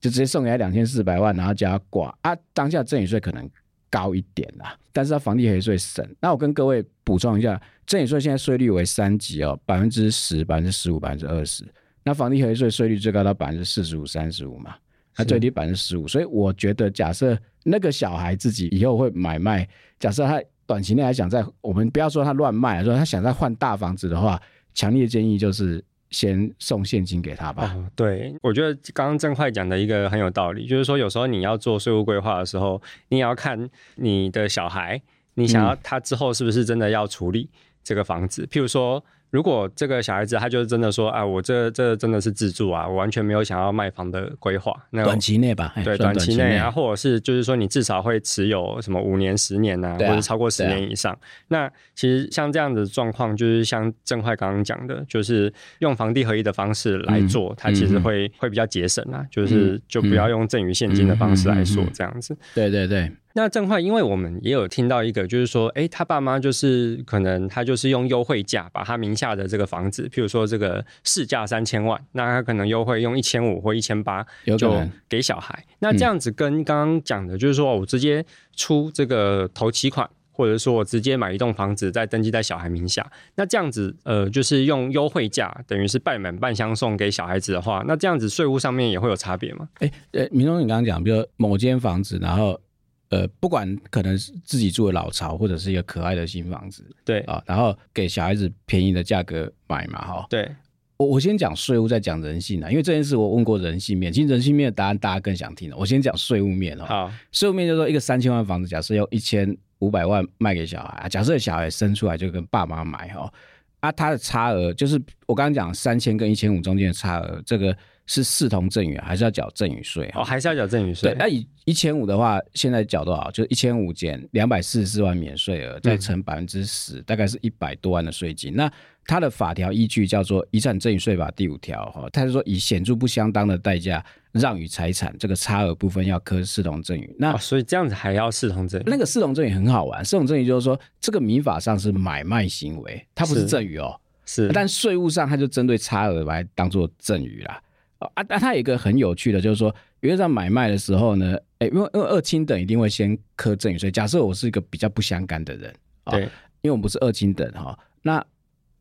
[0.00, 2.36] 就直接送给他两千四百万，然后叫他挂啊。
[2.52, 3.48] 当下赠与税可能
[3.90, 6.06] 高一点啦，但是他房地合一税省。
[6.20, 11.64] 那我跟各位补充一下，赠与税现在税率为三级哦，百分之十、百分之十五、百分之二十。
[12.04, 14.74] 那房地合一税税率最高到百分之四十五、三十五嘛。
[15.16, 24.40] 那最低百分之十五，所以我觉得，假设那个小孩自己以后会买卖，假设他短期内还想在，我们不要说他乱卖，说他想再换大房子的话，
[24.74, 27.74] 强烈建议就是先送现金给他吧。
[27.76, 35.00] 哦、对，我觉得刚刚郑快讲的一个很有道理，就是说有时候你要做税务规划的时候，你也要看你的小孩，
[35.34, 37.50] 你想要他之后是不是真的要处理
[37.82, 39.04] 这个房子，嗯、譬如说。
[39.30, 44.72] 如果这个小孩子他就是真的说，啊，我这这真的是自住啊，我完全没有想要卖房的规划。
[44.90, 51.12] 那短期内吧，对，短期内啊，或者是就是说你至少会持有什么五年、十年啊，啊或者超过十年以上。
[51.12, 62.36] 啊、那其实像这样的状况，就是像郑坏刚刚讲的，就是用房地合一的方式来做，嗯、它其实会、嗯、会比较节省啊，就是就不要用赠与现金的方式来说这样子。
[62.54, 63.12] 对对对。
[63.40, 74.26] 那正坏，因为我们也有听到一个，就是说，哎，他爸妈就是可能他就是用优惠价把他名下的这个房子，譬如说这个市价三千万，那他可能优惠用一千五或一千八
[74.58, 75.64] 就给小孩。
[75.78, 89.68] 那这样子跟刚刚讲的，就是说我直接出这个头期款，或者说我直接买一栋房子再登记在小孩名下，那这样子呃，就是用优惠价，等于是半买半相送给小孩子的话，那这样子税务上面也会有差别吗？
[89.78, 92.60] 哎，呃，明东，你刚刚讲，比如某间房子，然后。
[93.10, 100.50] 呃，不管可能是自己住的老巢，或者是一个可爱的新房子，对啊，然后给小孩子便宜的价格买嘛，哈，对。
[100.98, 105.76] 我我先讲税务，再讲人性啊，因为这件事我问过人性面，其实人性面的答案大家更想听了。
[105.76, 113.32] 我先讲税务面哦，好，税务面就是说一个三千万房子，假设用一千五百万卖给小孩，假设小孩生出来就跟爸妈买哈，
[113.80, 117.74] 啊，他的差额就是我刚刚讲三千跟一千五中间的差额，这个。
[118.08, 120.10] 是视同赠与还是要缴赠与税？
[120.14, 121.10] 哦，还是要缴赠与税？
[121.10, 123.30] 对，那以一千五的话，现在缴多少？
[123.30, 128.54] 就一千五减两百四十四万免税额，再乘百分之十，大概是一百多万的税金。
[128.56, 128.68] 那
[129.04, 137.14] 它的法条依据叫做《遗产赠与税法》第五条，哈，它是说以显著不相当的代价让与财产，这个差额部分要课视同赠与。
[137.18, 138.84] 那、哦、所以这样子还要视同赠与？
[138.86, 147.60] 那个视同赠与很好玩，视同赠与就是说这个民法上是买卖行为，它不是赠与哦，是，但税务上它就针对差额来当做赠与啦。
[147.98, 153.90] 啊，但它有一个很有趣的，就是说，原则上买卖的时候呢，哎，因为因为二亲等一定会先课赠与税。
[153.90, 156.22] 假设我是一个比较不相干的人，对，
[156.62, 158.24] 因为我们不是二亲等哈，那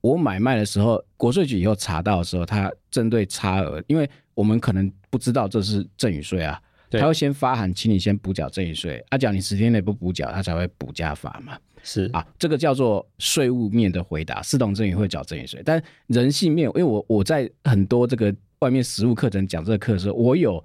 [0.01, 11.57] 我买卖的时候，国税局以后查到的时候，他针对差额，因为我们可能不知道这是赠与税啊，他会先发函，请你先补缴赠与税，啊，讲你十天内不补缴，他才会补加罚嘛。
[11.81, 18.31] 是啊，这个叫做税务面的回答，视同赠与会缴赠与税，但人性面，因为我我在很多这个。
[18.59, 20.63] 外面实务课程讲这个课的时候，我有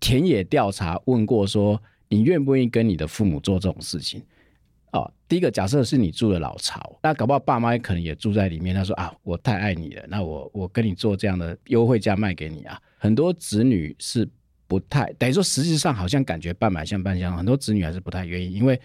[0.00, 4.22] 田野调查问过，说你愿不愿意跟你的父母做这种事情？
[4.92, 8.74] 哦，第一个假设是你住的老巢，那搞不好爸妈可能也住在里面。
[8.74, 12.78] 他说啊，我太爱你了，那我我跟你做这样的优惠价卖给你啊。
[12.98, 14.28] 很多子女是
[14.66, 18.78] 不太，等于说实际上好像感觉半买像半相，很多子女还是不太愿意，因为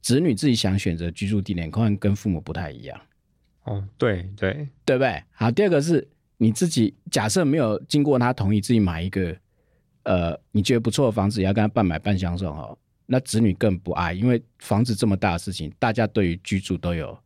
[0.00, 2.98] 子女自己想选择居住地点，可能跟父母不太一样。
[3.64, 5.22] 哦，对对对不对？
[5.32, 6.06] 好，第二个是。
[6.42, 9.36] 你自己假设没有经过他同意，自己买一个，
[10.04, 12.78] 呃，你觉得不错的房子，也要跟他半买半相送哦。
[13.04, 17.16] 那子女更不爱，因为房子这么大的事情，大家对于居住都有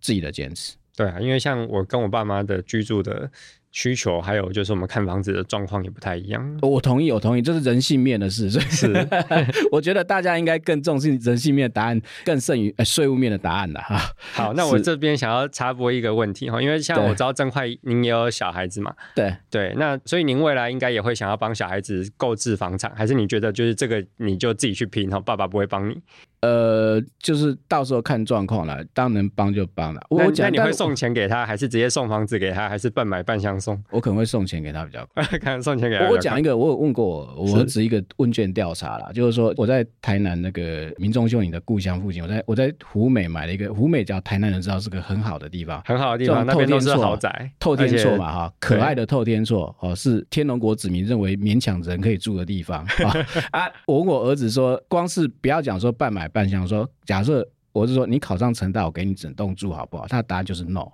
[0.00, 0.76] 自己的坚持。
[0.96, 3.30] 对啊，因为像我跟我爸妈的居住的。
[3.72, 6.58] 需求还有就是我们看房子的状况也不太一样。
[6.62, 8.50] 我同意，我同意，这是人性面的事。
[8.50, 9.08] 所以是，
[9.70, 13.98] 我觉得大家应该更重视人性面的答案，更胜于税务面的答案的哈。
[14.32, 25.96] 好，那我这边想要插播一个问题哈，因为像我知道郑快您也有小孩子嘛，对对，那所以您未来应该也会想要帮小孩子购置房产，还是你觉得就是这个你就自己去拼，哈，爸爸不会帮你？
[26.40, 30.00] 呃，就是到时候看状况了，当能帮就帮了。
[30.08, 33.82] 我讲那你会送钱给他，还是直接送房子给他，还是半买半相送？
[33.90, 35.22] 我可能会送钱给他比较快。
[35.38, 36.08] 看送钱给他。
[36.08, 52.82] 我讲一个，我有问过我儿子一个问卷调查啦，就是说我在台南那个民众秀你的故乡附近，我在我在湖美买了一个湖美，叫台南人知道是个很好的地方，很好的地方，那边都是豪宅，透天厝嘛哈，可爱的透天厝哦，是天龙国子民认为勉强人可以住的地方
[53.52, 53.68] 啊。
[53.86, 56.88] 我问我儿子说，光是不要讲说半买半箱，说。
[57.04, 60.06] 假设我是说你考上成大，我给你整栋住好不好？
[60.08, 60.88] 他的答案就是 no。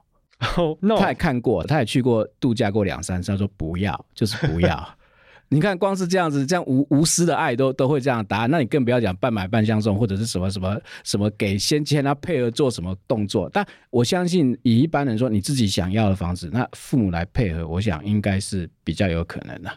[0.56, 0.98] Oh, no.
[0.98, 4.86] 他也看过，他也去过度假过两三次，他说不要，就是不要。
[5.48, 13.48] 你看，光是这样子，这样无无私的爱都都会这样答案，那你更不要讲半买半相送或者是什么什么什么给先签他配合做什么动作。
[13.52, 19.70] 但我相信以一般人说，你自己想要的房子，那父母来配合，我想应该是比较有可能的，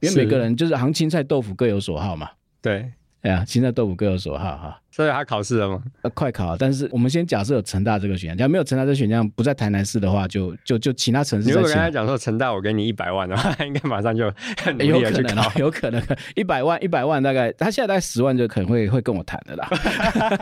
[0.00, 2.28] 因为每个人就是行青菜豆腐各有所好嘛。
[2.60, 4.80] 对，哎呀，青菜豆腐各有所好哈。
[4.94, 5.82] 所以他考试了吗？
[6.02, 6.56] 呃，快考了。
[6.56, 11.50] 但是我们先假设有成大这个选项，假如没有成大这个选项，不在台南市的话，就就就其他城市。
[11.50, 15.50] 如果跟他讲说成大，我给你一百万的话，他 应该马上就很努力的去考。
[15.58, 19.68] 有可能，有可能一百万，一百万大概他现在大概十万就可能会会跟我谈的啦。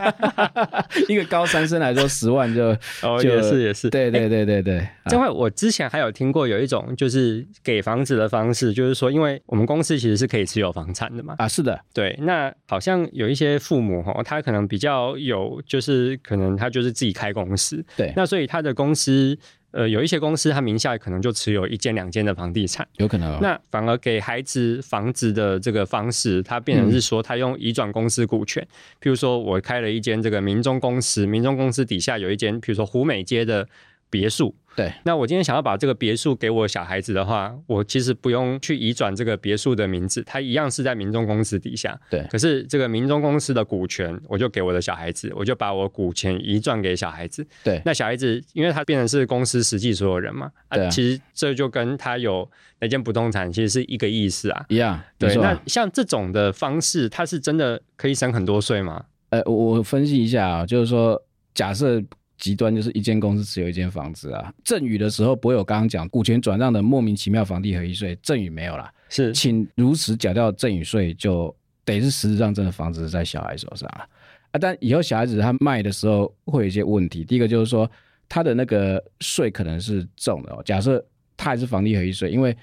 [1.09, 2.65] 一个高三生来说，十万就
[3.01, 4.87] 哦也是也是，对对对对对。
[5.07, 11.33] 这块我之前还有听过有一种就是给房子的方式，就是说，因为我们公司其实是可以持有房产的嘛。
[11.39, 12.15] 啊，是的，对。
[12.21, 15.17] 那好像有一些父母哈，他可能比较。
[15.23, 19.37] 有，就是可能他就是自己开公司，对，那所以他的公司，
[19.71, 23.39] 呃，有一些公司他名下可能就持有一间两间的房地产，有可能、哦。
[23.41, 28.67] 那反而给孩子房子的这个方式，他变成是说他用移转公司股权，嗯、
[29.01, 33.67] 譬如说我开了一间这个民中公司，民中公司底下有一间，譬如说湖美街的
[34.09, 34.53] 别墅。
[34.75, 41.99] 对，那我今天想要把这个别墅给我小孩子的话，我其实不用去移转这个别墅的名字，它一样是在民众公司底下。
[42.09, 47.45] 对，可是这个民众公司的股权，我就给我的小孩子，我就把我股权移转给小孩子。
[47.63, 54.65] 对，那小孩子因为他变成是公司实际所有人嘛，对啊，其实这就跟他有那间不动产其实是一个意思啊。
[54.69, 54.99] 一样。
[55.19, 59.05] 对，那像这种的方式，它是真的可以省很多税吗？
[59.29, 61.21] 呃，我分析一下啊，就是说
[61.53, 62.03] 假设。
[62.43, 74.05] 极端就是一间公司持有一间房子啊，赠与的时候不会有刚刚讲股权转让的莫名其妙房地合一税，赠与没有啦，是，请如实缴掉赠与税，就得是实质上真的房子在小孩手上啊。
[74.51, 77.89] 啊，但以后小孩子他卖的时候会有一些问题，第一个就是说
[78.27, 80.61] 他的那个税可能是重的哦。
[80.65, 81.01] 假设
[81.37, 82.53] 他还是房地合一税，因为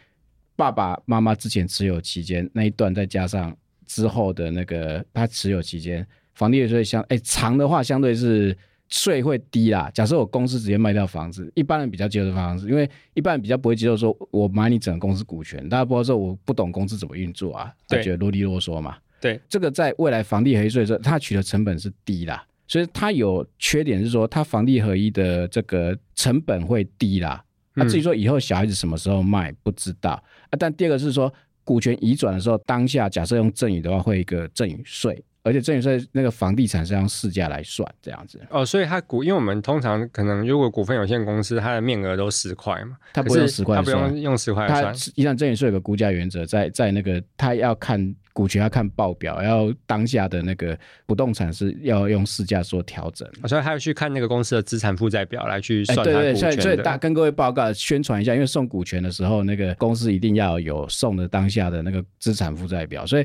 [0.57, 8.55] 爸爸妈妈之前持有期间那一段，再加上之后的那个他持有期间房地合一税相哎长的话，相对是。
[8.91, 9.91] 税会低啦。
[9.95, 18.97] 假设我公司直接卖掉房子，一般人比较接受的方式，因为一般人比较不会接受说，我买你整个公司股权，大家不知道说我不懂公司怎么运作啊，他觉得啰里啰嗦嘛。
[19.21, 27.45] 对，这个在未来房地合一税的时候，它取得成本是低啦，所以它有缺点是说，它房地合一的这个成本会低啦。
[27.75, 30.57] 那、至于说以后小孩子什么时候卖，不知道啊。
[30.59, 31.33] 但第二个是说，
[31.65, 35.23] 股权移转的时候，当下假设用赠与的话，会有一个赠与税。
[35.43, 44.85] 而且赠与税那个房地产是用市价来算这样子哦，所以它股，因为我们通常可能如果股份有限公司，它的面额都十块嘛，它不用十块，它不用用十块算。
[44.85, 56.23] 它一旦赠与税有个估价原则，在在那个它要看股权要看报表，要当下的那个不动产是要用市价做调整，所以还要去看那个公司的资产负债表来去算它股权的。
[56.23, 63.25] 对对，所以所以大跟各位报告宣传一下，因为送股权的时候，那个公司一定要有送的当下的那个资产负债表，所以。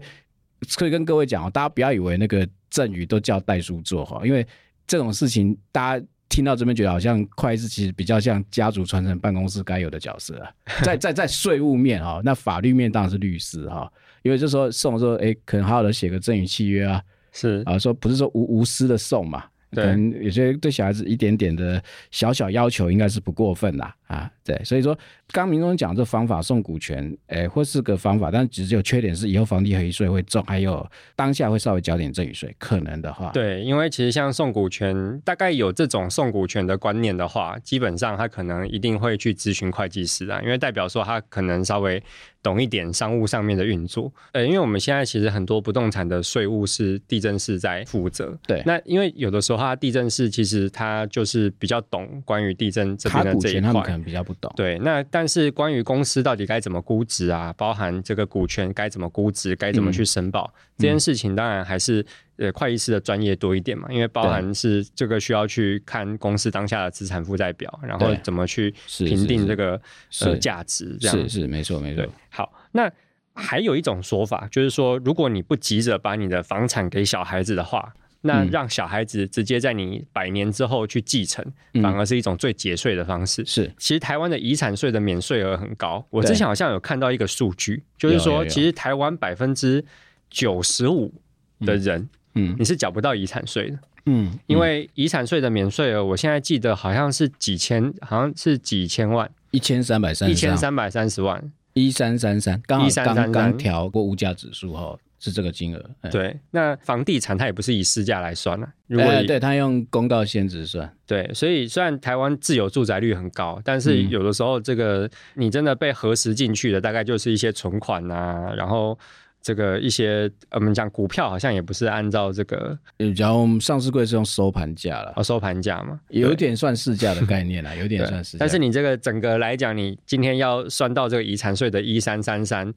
[0.75, 4.45] 可以跟各位讲哦，大家不要以为那个赠与都叫代书做哈，因为
[4.87, 10.51] 这种事情大家听到这边觉得好像会计师其实比较像家族传承办公室该有的角色啊，
[10.83, 13.91] 在在在税务面哈，那法律面当然是律师哈，
[14.23, 17.01] 因为这时候送的时候，哎，可能好好的写个赠与契约啊，
[17.31, 19.45] 是啊，说不是说无无私的送嘛。
[19.71, 24.97] 可能有些对小孩子一点点的小小要求应该是不过分啦，啊啊，对，所以说
[25.31, 33.31] 刚民众讲这方法送股权，哎，或是个方法，但只有缺点是以后房地合一税会重，还有当下会稍微缴点赠与税，可能的话。
[33.33, 42.01] 对，因为其实像送股权，大概有这种送股权的观念的话，基本上他可能一定会去咨询会计师啊，因为代表说他可能稍微。
[42.45, 48.37] 懂一点商务上面的运作，呃，因为我们现在其实很多不动产的税务是地政士在负责。
[48.45, 54.51] 对，那因为有的时候他地政士其实他就是比较懂关于地震这边的这一块，他们可能比较不懂。
[54.55, 62.05] 对，那但是关于公司到底该怎么估值啊，包含这个股权该怎么估值，该怎么去申报、嗯、这件事情，当然还是。
[62.37, 69.79] 呃，会计师的专业多一点嘛，因为包含是这个需要去看公司当下的资产负债表，然后怎么去评定这个
[70.19, 72.05] 呃价值，这样是是没错没错。
[72.27, 72.91] 好，那
[73.33, 77.93] 还有一种说法就是说，如果你不急着把你的房产给小孩子的话，
[78.25, 83.45] 那让小孩子直接在你百年之后去继承，嗯、反而是一种最节税的方式。
[83.45, 89.85] 是，其实台湾的遗产税的免税额很高，我之前好像有看到一个数据，就是说，其实台湾百分之
[90.29, 91.13] 九十五
[91.59, 92.09] 的人。
[92.37, 105.83] 嗯，你是缴不到遗产税的，嗯，因为遗产税的免税额，我现在记得好像是几千，好像是几千万，一千三百三，一千三百三十万，一三三三，刚好刚刚调过物价指数后是这个金额。
[106.11, 118.97] 对，那房地产它也不是以市价来算了，如果对它用公告限值算，对，所以虽然台湾自有住宅率很高，但是有的时候这个你真的被核实进去的，大概就是一些存款啊，然后。
[119.45, 122.75] 这个一些我们讲股票好像也不是按照这个，
[123.15, 128.37] 假如我们上市柜是用收盘价了，哦，收盘价嘛，有一点算市价的概念啦， 有点算市价。
[128.39, 132.73] 但是你这个整个来讲，你今天要算到这个遗产税的一三三三。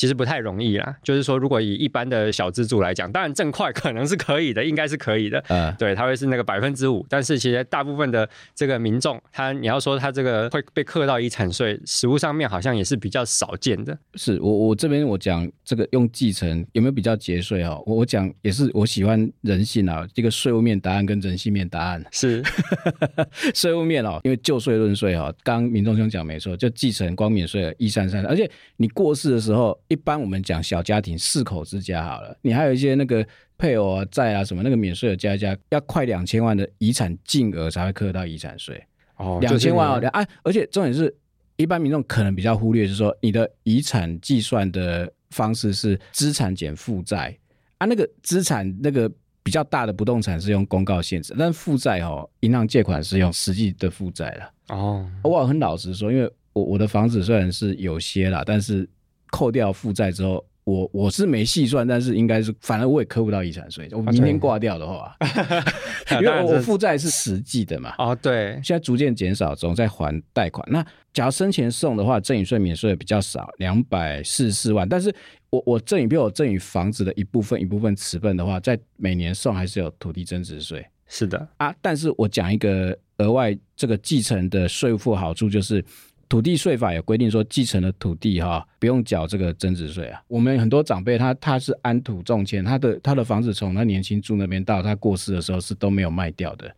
[0.00, 5.44] 其实不太容易啦，就是说，如果以一般的小资助来讲，当然正块可能是可以的，应该是可以的。
[5.48, 13.94] 嗯，对，它会是那个百分之五，但是其实大部分的这个民众，他你要说他这个会被课到遗产税，实物上面好像也是比较少见的。
[14.14, 17.82] 是我我这边我讲这个用继承有没有比较节税哦？
[17.84, 22.42] 我我讲也是我喜欢人性啊，这个税务面答案跟人性面答案是
[23.54, 29.78] 税务面哦，因为就税论税哈，刚民众兄讲没错，就继承光免税一三三，而且你过世的时候。
[29.90, 33.26] 一般我们讲小家庭四口之家好了，你还有一些那个
[33.58, 38.80] 配偶啊、债啊什么那个免税的加一加，要快两千万的遗产净额才会课到遗产税
[39.16, 41.12] 哦，两千万哦，啊，而且重点是
[41.56, 47.36] 一般民众可能比较忽略，就是说你的遗产计算的方式是资产减负债
[47.78, 49.10] 啊，那个资产那个
[49.42, 55.10] 比较大的不动产是用公告限制，但负债哦，银行借款是用实际的负债了哦。
[55.24, 58.88] 我很老实说，因为我我的房子虽然是有些啦，但是。
[59.30, 63.88] 扣掉负债之后，我我是没细算，但是应该是，反正我也扣不到遗产税。
[63.92, 65.16] 我明天挂掉的话，
[66.20, 67.94] 因为我负债是实际的嘛。
[67.98, 70.66] 哦，对，现在逐渐减少，总在还贷款。
[70.70, 74.88] 那假如生前送的话，赠与税免税也比较少，两百四十四万。
[74.88, 75.12] 但是
[75.48, 80.86] 我我赠与，比如我赠与房子的一部分一部分持份的话，在每年送还是有土地增值税。
[81.08, 85.84] 是的啊，但是我讲一个额外这个继承的税负好处就是。
[86.30, 90.22] 土地税法有规定说，继承的土地哈不用缴这个增值税啊。
[90.28, 96.72] 我们很多长辈他他是安土重迁，他的他的房子从他年轻住那边到他过世的时候是都没有卖掉的，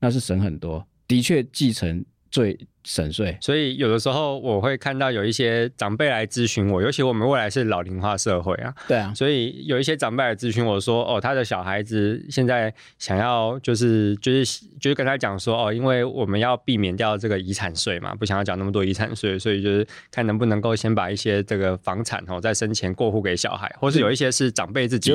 [0.00, 0.84] 那是省很多。
[1.06, 2.04] 的确，继承
[2.36, 25.10] 最省税，所以有的时候我会看到有一些长辈来咨询我，尤其我们未来是老龄化社会啊，对啊，所以有一些长辈来咨询我说，哦，他的小孩子现在想要就是就是就是跟他讲说，哦，因为我们要避免掉这个遗产税嘛，不想要缴那么多遗产税，所以就是看能不能够先把一些这个房产哦在生前过户给小孩，或是有一些是长辈自己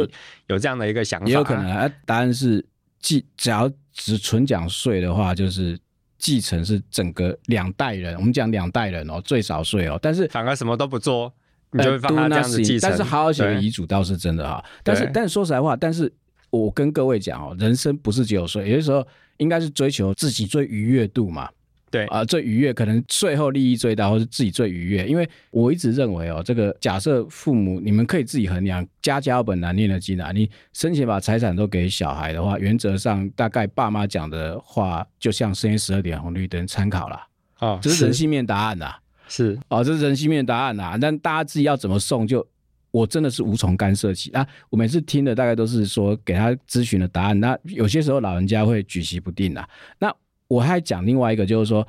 [0.47, 1.87] 有这样的一个想法，也有可能啊。
[2.03, 2.65] 答案是，
[2.99, 5.77] 既只要只纯讲税的话，就是。
[6.21, 11.33] 继承是整个两代人，我们讲两代人哦，最少税哦，但是反而什么都不做，
[11.71, 12.87] 你就会放他这样子继承。
[12.87, 14.63] 但是好好写个遗嘱倒是真的哈。
[14.83, 16.13] 但是但是说实在话，但是
[16.51, 19.05] 我跟各位讲哦，人生不是只有税，有些时候
[19.37, 21.49] 应该是追求自己最愉悦度嘛。
[21.91, 25.05] 对啊，最愉悦可能最后利益最大，或是自己最愉悦。
[25.05, 30.31] 因为我一直认为哦，这个假设父母你们可以自己衡量，家家本难念的经啊。
[30.31, 37.15] 你生前把财产都给小孩的话，原则上大概爸妈讲的话，就像深夜十二点红绿灯参考了
[37.55, 38.99] 啊、哦，这是人性面答案呐、啊。
[39.27, 40.97] 是啊、哦，这是人性面答案呐、啊。
[40.97, 42.47] 但大家自己要怎么送就，就
[42.91, 44.47] 我真的是无从干涉起啊。
[44.69, 47.37] 我每次听的大概都是说给他咨询的答案。
[47.39, 49.67] 那有些时候老人家会举棋不定啊。
[49.99, 50.13] 那
[50.51, 51.87] 我还讲另外一个，就是说，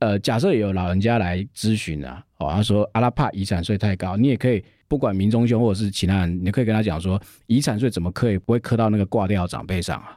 [0.00, 10.14] 呃，假设有老人家来咨询啊，哦，他说阿拉怕遗产税太高，你也可以不管民中兄或者是其他人，你可以跟他讲说，遗产税怎么可以不会磕到那个挂掉长辈上啊？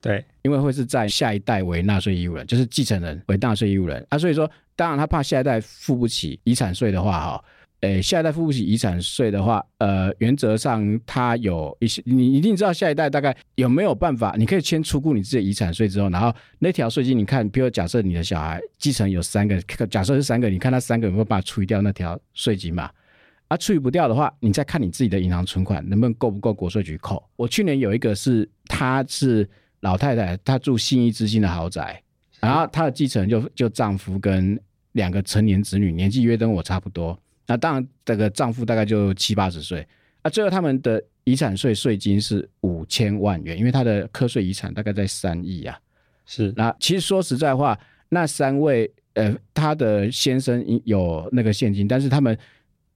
[0.00, 4.16] 对，因为会是在下一代为纳税义务人，就是继承人为纳税义务人啊。
[4.16, 7.44] 所以说，当然他怕下一代付不起遗产税的话，哈。
[7.80, 22.90] 诶，下一代付不起遗产税的话，呃，原则上他有一些，你一定知道下一代大概有没有办法，你可以先出估你自己遗产税之后，然后那条税金，你看，比如假设你的小孩继承有三个，假设是三个，你看他三个有没有办法除掉那条税金嘛？
[23.46, 27.24] 啊，除不掉的话，你再看你自己的银行存款能不能够不够国税局扣。
[27.36, 29.48] 我去年有一个是，她是
[29.80, 32.02] 老太太，她住信义之星的豪宅，
[32.40, 34.58] 然后她的继承就就丈夫跟
[34.92, 37.16] 两个成年子女，年纪约跟我差不多。
[37.48, 39.84] 那当然，这个丈夫大概就七八十岁，
[40.22, 45.76] 啊，最后他们的遗产税税金是五千万元，因为他的科税遗产大概在三亿啊。
[46.26, 47.76] 是，那其实说实在话，
[48.10, 52.38] 那三位，呃，他的先生有那个现金，但是他们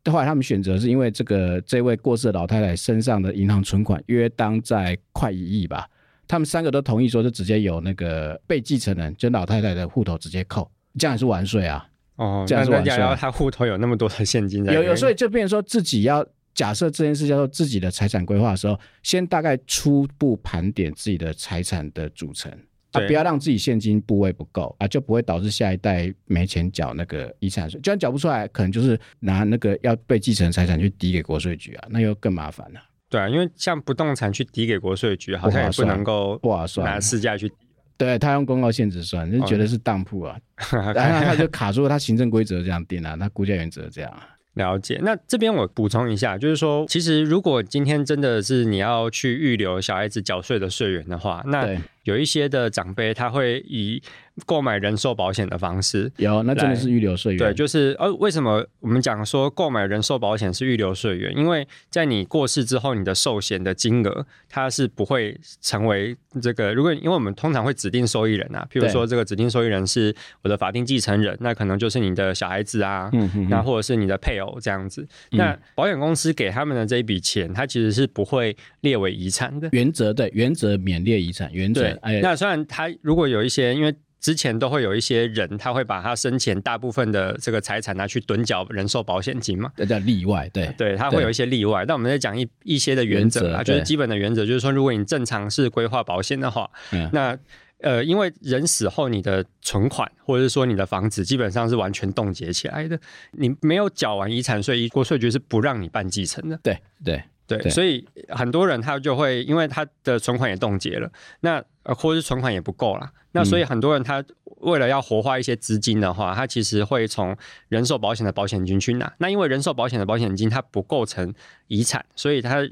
[0.05, 5.89] 后来他们选择是因为这个这位过世的老太太身上的银行存款约当在快一亿吧，
[6.29, 11.89] 他们三个都同意说，就直接由那个被继承人，就老太太的户头直接扣，这样也是完税啊。
[12.23, 22.53] 哦，这样说，然后他户头有那么多的现金在，有有，所以就变成说自己要假设这件事叫做自己的财产规划的时候，先大概初步盘点自己的财产的组成
[22.93, 32.81] 啊，不要让自己现金部位不够啊，就不会导致下一代没钱缴那个遗产税，就算缴不出来，可能就是拿那个要被继承财产去抵给国税局啊，那又更麻烦了。
[33.09, 37.51] 对啊，因为像不动产去抵给国税局，好像也不能够不划算，拿市价去。
[37.97, 40.37] 对，他用公告限制算，就觉得是当铺啊，
[40.73, 44.13] 哦、然后他就卡住了，他行政规则这样定啊，他估价原则这样。
[44.55, 45.01] 了解。
[45.03, 51.75] 那这边我补充一下，就是说，其实如果今天真的是你要去预留小孩子缴税的税源的话，那
[52.05, 54.03] 有一些的长辈他会以。
[54.47, 57.39] 购买人寿保险的方式有，那真的是预留税源。
[57.39, 61.37] 对，就是呃，为什么我们讲说购买人寿保险是预留税源？
[61.37, 66.73] 因为在你过世之后，你的寿险的金额它是不会成为这个。
[66.73, 75.07] 如果因为我们通常会指定受益人啊，譬如说这个指定受益人是我的法定继承人，那可能就是你的小孩子啊，嗯哼哼，那或者是你的配偶这样子。
[75.33, 79.69] 嗯、那保险公司给他们的这一笔钱，它其实是不会列为遗产的。
[79.73, 81.53] 原则对，原则免列遗产。
[81.53, 83.95] 原则，哎，那虽然他如果有一些因为。
[84.23, 91.85] 之前都会有一些人，他会把他生前大部分的这个财产拿去趸缴人寿保险金嘛，这叫例外，对对，他会有一些例外。
[91.85, 96.71] 但我们在讲一一些的原则啊，就是基本的原则，就是说，如果你正常是规划保险的话，
[97.11, 97.37] 那
[97.81, 102.97] 呃，因为人死后你的存款或者是说你的房子基本上是完全冻结起来的，
[103.33, 106.57] 你没有缴完遗产税，国税局是不让你办继承的。
[106.63, 107.21] 对对。
[107.45, 114.25] 对，对，所以很多人他就会因为他的存款也冻结了，那呃或者是存款也不够啦，那所以很多人他
[114.59, 117.37] 为了要活化一些资金的话，他其实会从
[117.69, 119.13] 人寿保险的保险金去拿。
[119.19, 121.35] 那因为人寿保险的保险金它不构成
[121.67, 122.63] 遗产，所以他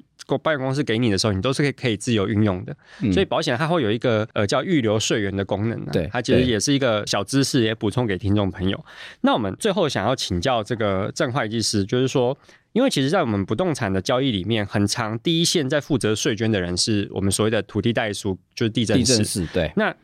[0.43, 2.77] 保险公司给你的时候，你都是可以可以自由运用的。
[3.13, 8.85] 所以保险它会有一个呃叫预留税源的功能，对，它其实也是一个小知识，也补充给听众朋友。
[9.23, 12.39] 那我们最后想要请教这个郑会计师，就是说。
[12.73, 19.00] 因为其实，在我们不动产的交易里面，很长第一线在负责税捐的人是我们所谓的土地代书，就是地政士。
[19.03, 19.73] 地震是对。
[19.77, 19.95] 那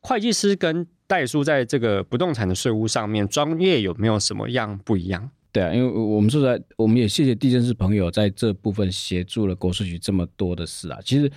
[0.00, 5.30] 会计师跟代书在这个不动产的税务上面，专业有没有什么样不一样？
[5.52, 10.98] 对啊，因为我们说实在，我们也谢谢地震师朋友在这部分协助了国税局这么多的事啊。
[11.04, 11.30] 其实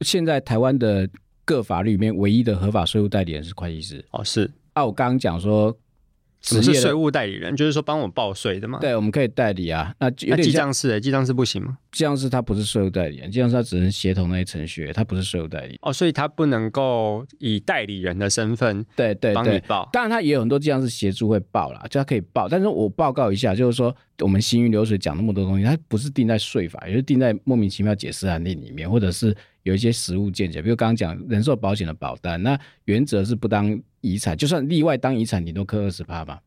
[0.00, 1.08] 现在台湾的
[1.44, 4.04] 各法律里面，唯一的合法税务代理人是会计师。
[4.10, 4.50] 哦，是。
[4.74, 5.76] 啊，我刚刚讲说。
[6.44, 8.78] 只是税务代理人，就是说帮我报税的嘛。
[8.78, 9.94] 对，我们可以代理啊。
[9.98, 11.78] 那记账师，哎，记账师不行吗？
[11.90, 15.78] 记账师他不是税务代理人，记账师他只能协同那些程序，他不是税务代理。
[15.80, 19.88] 哦，所以他不能够以代理人的身份，对对对，帮你报。
[19.90, 22.46] 当然，他也有很多记账师协助会报啦，就他可以报。
[22.46, 30.60] 但是我报告一下，就是说我们行云流水讲那么多东西，它不是定在税法，也是定在莫名其妙解释案例里面，或者是有一些实物见解。
[30.60, 36.40] 比如刚刚讲人寿保险的保单，那原则是不当遗产，就算例外当遗产，你都扣二十趴吧。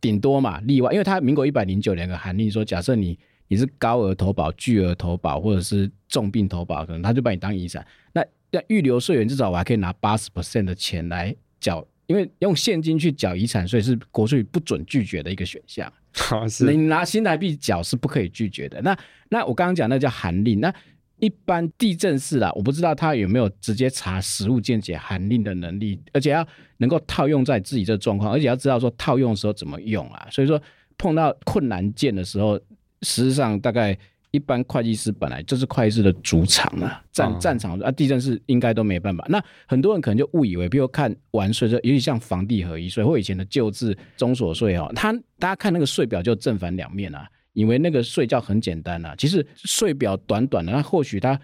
[0.00, 3.18] 顶多嘛，例外，因为他民国一百零九年的函令说，假设你
[3.48, 7.86] 你是高额投保、巨额投保或者是重病投保，可能他就把你当遗产。
[8.12, 15.90] 那要预留税源，至少我还可以拿八十 percent 的钱来缴，因为用现金去缴遗产税是国税不准拒绝的一个选项。
[16.14, 18.82] 好，是你拿新台币缴是不可以拒绝的。
[18.82, 18.98] 那
[19.30, 20.74] 那我刚刚讲那叫函令，那。
[21.22, 26.44] 一般地政士啦，我不知道他有没有直接查实物见解函令的能力，而且要
[26.78, 30.26] 能够套用在自己这状况，而且要知道说套用的时候怎么用啊。
[30.32, 30.60] 所以说
[30.98, 32.58] 碰到困难件的时候，
[33.02, 33.96] 实际上大概
[34.32, 39.24] 一般会计师本来就是会计师的主场啊，战战场啊，地震是应该都没办法。
[39.28, 47.28] 那很多人可能就误以为，比如看完税，尤其像房地合一税或以前的旧制中所税哦，他大家看那个税表就正反两面啊。
[47.52, 51.38] 以为那个睡觉很简单啊，其实睡表短短的，那或许它，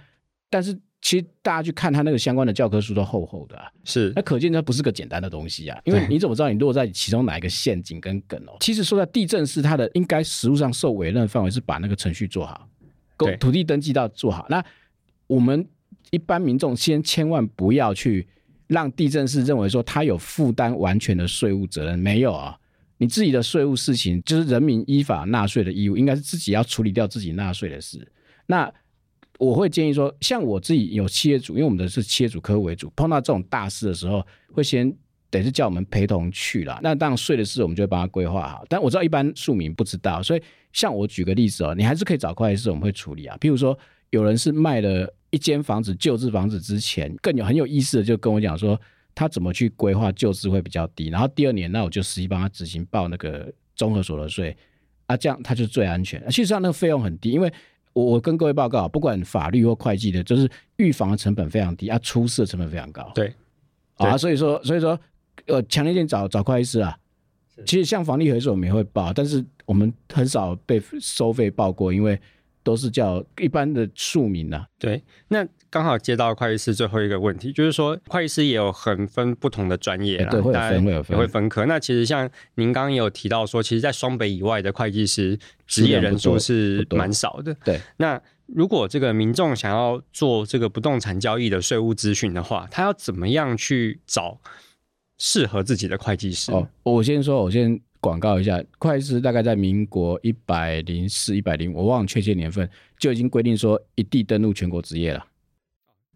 [0.49, 5.81] 但是其实大家去看他那个相关的教科书都厚厚的、啊，是，那可见它不是个简单的东西啊。
[5.85, 8.57] 因为你怎么知道你落在其中哪一个陷阱跟梗哦？
[8.61, 12.69] 其实说在地震是它的应该实务上受委任的范围是把那个程序做好，
[13.17, 14.47] 土土地登记到做好。
[14.49, 14.65] 那
[15.27, 15.65] 我们
[16.11, 18.27] 一般民众先千万不要去
[18.67, 22.59] 让地震是认为说他有负担完全的税务责任，没有啊。
[22.99, 28.07] 你自己的税务事情就是人民依法纳税的义务，应该是自己要处理掉自己纳税的事。
[28.47, 28.71] 那
[29.39, 34.93] 我会建议说，像我自己有企业主，因为我们的是企业主客户为主，碰到这种大事的时候，会先
[35.31, 36.81] 等是叫我们陪同去了。
[36.83, 38.65] 那当然税的事，我们就会帮他规划好。
[38.69, 40.43] 但我知道一般庶民不知道，所以
[40.73, 43.37] 像我举个例子哦，你还是可以找会计师，我们会处理啊。
[43.41, 43.79] 譬如说，
[44.11, 48.81] 有人是卖了一间房子旧制房子之前，更有很有意思的，就跟我讲说。
[49.19, 54.57] 他怎么去规划旧制会比较低，然后第二年那我就实际帮他执行报那个综合所得税
[55.07, 56.25] 啊，这样他就最安全。
[56.31, 57.53] 其实上那个费用很低，因为
[57.95, 63.11] 我我跟各位报告，不管法律或会计的，就是预防的成本非常低啊，出事的成本非常高。
[63.13, 63.35] 对，
[63.97, 64.97] 啊，所以说所以说
[65.47, 66.97] 呃，强烈建议找找会计师啊。
[67.67, 72.17] 其实像房地合一税我们也会报，但是我们很少被收费报过，因为。
[72.65, 74.69] 都是叫一般的庶民呐、啊。
[74.79, 81.67] 对，那刚好接到会计师最后一个问题，就是说会计师也有很分不同的专业啦，对，会有分，会有分，会分科。
[81.67, 87.55] 那其实像您刚刚也有提到说，其实，在双北以外的会计师职业人数是蛮少的。
[87.65, 94.41] 对，那如果这个民众想要做这个不动产交易的税务咨询的话，他要怎么样去找
[95.19, 96.51] 适合自己的会计师？
[96.53, 97.81] 哦，我先说，我先。
[98.01, 105.27] 广告一下，会计师大概在民国一百零四、一百零，我忘了确切年份，就已经规定说一地登录全国职业了。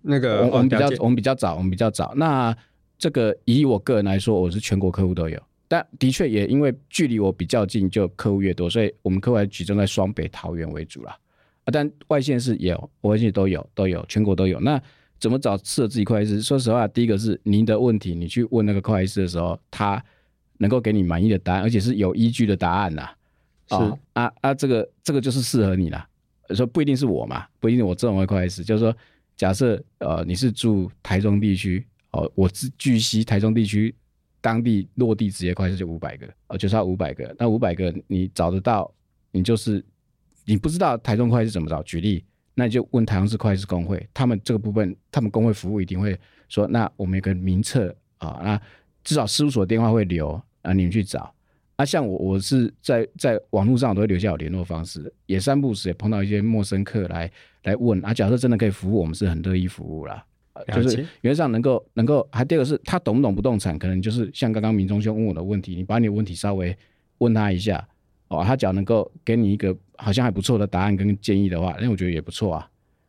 [0.03, 2.13] 那个我们比较我们比较早，我们比较早。
[2.17, 2.55] 那
[2.99, 11.17] 这个以我个人来说，我是全国客户都有，但的确也因为距离我比较近，就客户越多，所以我们客户还集中在双北、桃园为主啦。
[11.65, 14.61] 啊，但外县市也有，外县都有，都有，全国都有。
[14.61, 14.81] 那
[15.19, 16.43] 怎么找适合自己会计师？
[16.43, 20.03] 说实话，第一个是您的问题，你去问那个会计师的时候，他。
[20.59, 23.17] 能够给你满意的答案，而且是有依据的答案呐、啊。
[23.67, 26.07] 是啊啊，啊，这个这个就是适合你啦。
[26.51, 28.97] 说不一定是我嘛，不一定我这种会计师，就是说，
[29.43, 33.93] 假设呃你是住台中地区哦，我是据悉台中地区
[34.41, 37.35] 当地落地职业会计就五百个哦，就差五百个。
[37.37, 38.89] 那五百个你找得到，
[39.33, 39.85] 你就是
[40.45, 42.25] 你不知道台中会计怎么找，举例，
[42.55, 46.17] 那你就问台中市会计师公会，他们这个部分，他们工会服务一定会
[46.49, 48.63] 说，那我们有个名册啊，那
[49.03, 50.41] 至少事务所电话会留。
[50.61, 51.35] 啊，你们去找
[51.75, 51.85] 啊！
[51.85, 57.29] 像我，我是在在网络上都会留下我联络方式，也三不时也碰到一些陌生客来
[57.65, 58.13] 来问啊。
[58.15, 60.25] 假设真的可以服务，我们是很乐意服务啦。
[60.75, 66.77] 就是原则上能够能够，还第二个是他懂不懂不动产，可能就是像刚刚明忠兄问我的问题，你把你的问题稍微
[67.19, 67.83] 问他一下
[68.29, 72.69] 哦，他只要能够给你一个好像还不错的答案跟建议的话，那我觉得也不错啊。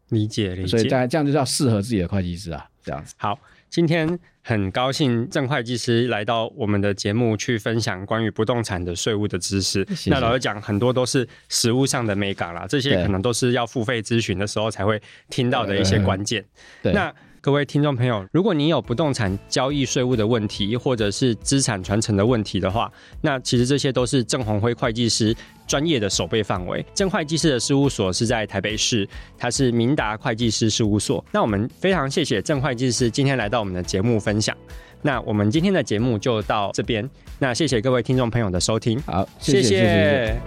[0.09, 3.37] 理解理解，所以大家这样就叫适合自己的会计师啊，这样子好。
[3.73, 9.83] 今天很高兴郑会计师来到我们的节目去分享关于不动产的税务的知识。
[10.05, 16.45] 那老实讲，很多都是实务上的美感啦，这些可能都是要付费咨询的时候才会听到的一些关键。
[16.83, 17.11] 那
[17.43, 22.89] 各位听众朋友，如果你有不动产交易税务的问题，或者是资产传承的问题的话，
[23.19, 25.35] 那其实这些都是郑宏辉会计师
[25.67, 26.85] 专业的守备范围。
[26.93, 29.05] 郑会计师的事务所是在台北市，
[29.37, 31.21] 他是明达会计师事务所。
[31.33, 34.55] 那我们非常谢谢郑会计师今天来到我们的节目分享。
[35.01, 37.09] 那我们今天的节目就到这边。
[37.39, 40.41] 那谢谢各位听众朋友的收听，好，谢谢。